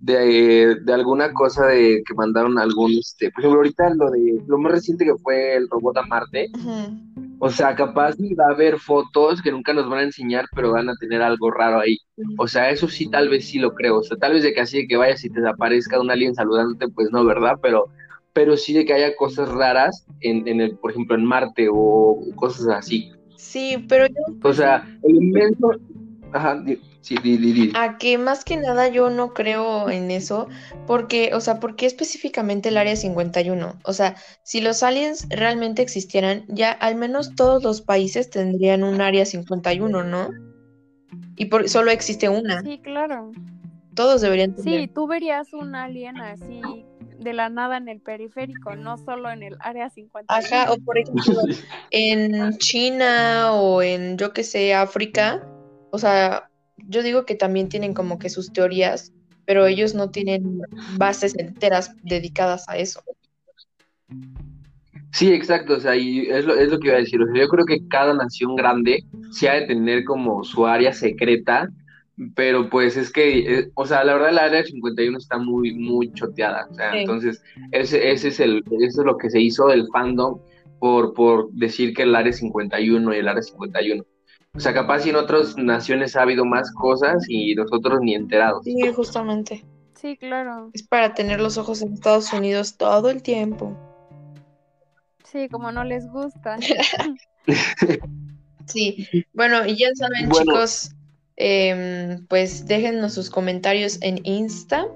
de, 0.00 0.76
de 0.82 0.92
alguna 0.92 1.32
cosa 1.32 1.66
de 1.66 2.02
que 2.06 2.14
mandaron 2.14 2.58
algún, 2.58 2.92
este, 2.92 3.30
por 3.30 3.40
ejemplo, 3.40 3.60
ahorita 3.60 3.94
lo 3.94 4.10
de 4.10 4.42
lo 4.46 4.58
más 4.58 4.72
reciente 4.72 5.04
que 5.04 5.16
fue 5.16 5.56
el 5.56 5.68
robot 5.68 5.98
a 5.98 6.02
Marte, 6.02 6.50
o 7.38 7.50
sea, 7.50 7.74
capaz 7.74 8.14
va 8.38 8.46
a 8.48 8.54
haber 8.54 8.78
fotos 8.78 9.42
que 9.42 9.52
nunca 9.52 9.74
nos 9.74 9.88
van 9.88 9.98
a 9.98 10.04
enseñar, 10.04 10.46
pero 10.54 10.72
van 10.72 10.88
a 10.88 10.96
tener 10.96 11.20
algo 11.20 11.50
raro 11.50 11.80
ahí. 11.80 11.98
O 12.38 12.48
sea, 12.48 12.70
eso 12.70 12.88
sí, 12.88 13.10
tal 13.10 13.28
vez 13.28 13.46
sí 13.46 13.58
lo 13.58 13.74
creo. 13.74 13.98
O 13.98 14.02
sea, 14.02 14.16
tal 14.16 14.32
vez 14.32 14.42
de 14.42 14.54
que 14.54 14.60
así 14.62 14.78
de 14.78 14.88
que 14.88 14.96
vayas 14.96 15.22
y 15.24 15.30
te 15.30 15.46
aparezca 15.46 16.00
un 16.00 16.10
alien 16.10 16.34
saludándote, 16.34 16.88
pues 16.88 17.10
no, 17.10 17.24
¿verdad? 17.26 17.58
Pero, 17.60 17.88
pero 18.32 18.56
sí 18.56 18.72
de 18.72 18.86
que 18.86 18.94
haya 18.94 19.14
cosas 19.16 19.50
raras 19.50 20.06
en, 20.20 20.48
en 20.48 20.62
el, 20.62 20.76
por 20.78 20.92
ejemplo, 20.92 21.14
en 21.14 21.26
Marte 21.26 21.68
o 21.70 22.20
cosas 22.36 22.68
así. 22.68 23.12
Sí, 23.46 23.84
pero 23.88 24.06
yo 24.06 24.14
O 24.42 24.52
sea, 24.52 24.84
el 25.04 25.22
inmenso. 25.22 25.70
Ajá, 26.32 26.62
sí, 27.00 27.14
di, 27.22 27.36
di, 27.38 27.52
di. 27.52 27.72
a 27.74 27.96
que 27.96 28.18
más 28.18 28.44
que 28.44 28.56
nada 28.56 28.88
yo 28.88 29.08
no 29.08 29.32
creo 29.32 29.88
en 29.88 30.10
eso, 30.10 30.48
porque, 30.86 31.30
o 31.32 31.40
sea, 31.40 31.60
¿por 31.60 31.76
qué 31.76 31.86
específicamente 31.86 32.68
el 32.68 32.76
Área 32.76 32.96
51? 32.96 33.78
O 33.84 33.92
sea, 33.92 34.16
si 34.42 34.60
los 34.60 34.82
aliens 34.82 35.28
realmente 35.30 35.80
existieran, 35.80 36.44
ya 36.48 36.72
al 36.72 36.96
menos 36.96 37.36
todos 37.36 37.62
los 37.62 37.80
países 37.80 38.28
tendrían 38.28 38.82
un 38.82 39.00
Área 39.00 39.24
51, 39.24 40.02
¿no? 40.02 40.30
Y 41.36 41.46
por, 41.46 41.68
solo 41.68 41.92
existe 41.92 42.28
una. 42.28 42.62
Sí, 42.62 42.80
claro. 42.82 43.30
Todos 43.94 44.20
deberían 44.20 44.56
tener. 44.56 44.80
Sí, 44.80 44.88
tú 44.88 45.06
verías 45.06 45.52
un 45.52 45.76
alien 45.76 46.20
así 46.20 46.60
de 47.18 47.32
la 47.32 47.48
nada 47.48 47.76
en 47.76 47.88
el 47.88 48.00
periférico, 48.00 48.76
no 48.76 48.98
solo 48.98 49.30
en 49.30 49.42
el 49.42 49.56
área 49.60 49.90
50. 49.90 50.34
Ajá, 50.34 50.72
o 50.72 50.78
por 50.78 50.98
ejemplo, 50.98 51.42
en 51.90 52.56
China 52.58 53.52
o 53.52 53.82
en, 53.82 54.18
yo 54.18 54.32
que 54.32 54.44
sé, 54.44 54.74
África, 54.74 55.46
o 55.90 55.98
sea, 55.98 56.50
yo 56.88 57.02
digo 57.02 57.24
que 57.24 57.34
también 57.34 57.68
tienen 57.68 57.94
como 57.94 58.18
que 58.18 58.30
sus 58.30 58.52
teorías, 58.52 59.12
pero 59.44 59.66
ellos 59.66 59.94
no 59.94 60.10
tienen 60.10 60.60
bases 60.96 61.36
enteras 61.38 61.94
dedicadas 62.02 62.68
a 62.68 62.76
eso. 62.76 63.02
Sí, 65.12 65.32
exacto, 65.32 65.74
o 65.74 65.80
sea, 65.80 65.96
y 65.96 66.26
es 66.28 66.44
lo, 66.44 66.54
es 66.54 66.68
lo 66.68 66.78
que 66.78 66.88
iba 66.88 66.96
a 66.96 67.00
decir. 67.00 67.22
O 67.22 67.26
sea, 67.26 67.42
yo 67.42 67.48
creo 67.48 67.64
que 67.64 67.88
cada 67.88 68.12
nación 68.12 68.54
grande 68.54 69.04
sí 69.30 69.46
ha 69.46 69.54
de 69.54 69.66
tener 69.66 70.04
como 70.04 70.44
su 70.44 70.66
área 70.66 70.92
secreta, 70.92 71.70
pero 72.34 72.68
pues 72.70 72.96
es 72.96 73.12
que, 73.12 73.38
eh, 73.58 73.70
o 73.74 73.84
sea, 73.86 74.02
la 74.04 74.14
verdad 74.14 74.32
la 74.32 74.44
área 74.44 74.64
51 74.64 75.18
está 75.18 75.38
muy, 75.38 75.74
muy 75.74 76.12
choteada. 76.12 76.66
O 76.70 76.74
sea, 76.74 76.92
Sí. 76.92 76.98
entonces, 77.00 77.42
ese, 77.72 78.10
ese 78.10 78.28
es 78.28 78.40
el, 78.40 78.64
eso 78.80 79.00
es 79.02 79.06
lo 79.06 79.16
que 79.18 79.30
se 79.30 79.40
hizo 79.40 79.66
del 79.68 79.86
fandom 79.92 80.38
por, 80.78 81.12
por 81.14 81.50
decir 81.52 81.94
que 81.94 82.02
el 82.02 82.14
área 82.14 82.32
51 82.32 83.14
y 83.14 83.18
el 83.18 83.28
área 83.28 83.42
51. 83.42 84.04
O 84.54 84.60
sea, 84.60 84.72
capaz 84.72 85.00
si 85.00 85.10
en 85.10 85.16
otras 85.16 85.56
naciones 85.58 86.16
ha 86.16 86.22
habido 86.22 86.44
más 86.46 86.72
cosas 86.72 87.24
y 87.28 87.54
nosotros 87.54 87.98
ni 88.00 88.14
enterados. 88.14 88.64
Sí, 88.64 88.74
justamente. 88.94 89.64
Sí, 89.94 90.16
claro. 90.16 90.70
Es 90.72 90.82
para 90.82 91.12
tener 91.14 91.40
los 91.40 91.58
ojos 91.58 91.82
en 91.82 91.92
Estados 91.92 92.32
Unidos 92.32 92.76
todo 92.78 93.10
el 93.10 93.22
tiempo. 93.22 93.76
Sí, 95.24 95.48
como 95.50 95.70
no 95.72 95.84
les 95.84 96.06
gusta. 96.08 96.56
Sí, 98.66 99.06
bueno, 99.32 99.64
y 99.64 99.76
ya 99.78 99.88
saben, 99.94 100.28
Bueno. 100.28 100.52
chicos, 100.52 100.90
em, 101.36 102.26
pues 102.26 102.66
déjennos 102.66 103.14
sus 103.14 103.30
comentarios 103.30 103.98
en 104.02 104.18
Insta. 104.24 104.86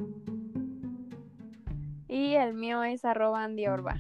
Y 2.08 2.34
el 2.34 2.54
mío 2.54 2.84
es 2.84 3.04
arroba 3.06 3.44
Andy 3.44 3.68
Orba. 3.68 3.98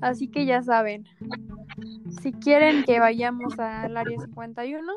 Así 0.00 0.28
que 0.28 0.46
ya 0.46 0.62
saben, 0.62 1.04
si 2.22 2.32
quieren 2.32 2.84
que 2.84 3.00
vayamos 3.00 3.58
al 3.58 3.96
área 3.96 4.18
51, 4.18 4.92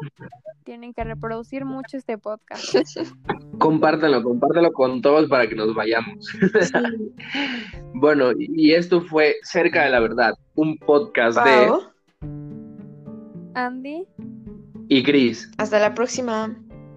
tienen 0.63 0.93
que 0.93 1.03
reproducir 1.03 1.65
mucho 1.65 1.97
este 1.97 2.17
podcast. 2.17 2.63
Compártanlo, 3.59 4.23
compártanlo 4.23 4.73
con 4.73 5.01
todos 5.01 5.29
para 5.29 5.47
que 5.47 5.55
nos 5.55 5.73
vayamos. 5.75 6.27
Bueno, 7.95 8.31
y 8.37 8.73
esto 8.73 9.01
fue 9.01 9.35
Cerca 9.43 9.83
de 9.83 9.91
la 9.91 9.99
Verdad, 9.99 10.33
un 10.55 10.77
podcast 10.79 11.37
de 11.37 11.71
Andy, 13.53 14.07
y 14.89 15.03
Cris. 15.03 15.49
hasta 15.57 15.79
la 15.79 15.93
próxima. 15.93 16.47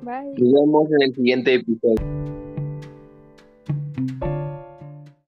bye. 0.03 0.33
Nos 0.39 0.53
vemos 0.53 0.89
en 0.91 1.03
el 1.03 1.15
siguiente 1.15 1.55
episodio. 1.55 2.36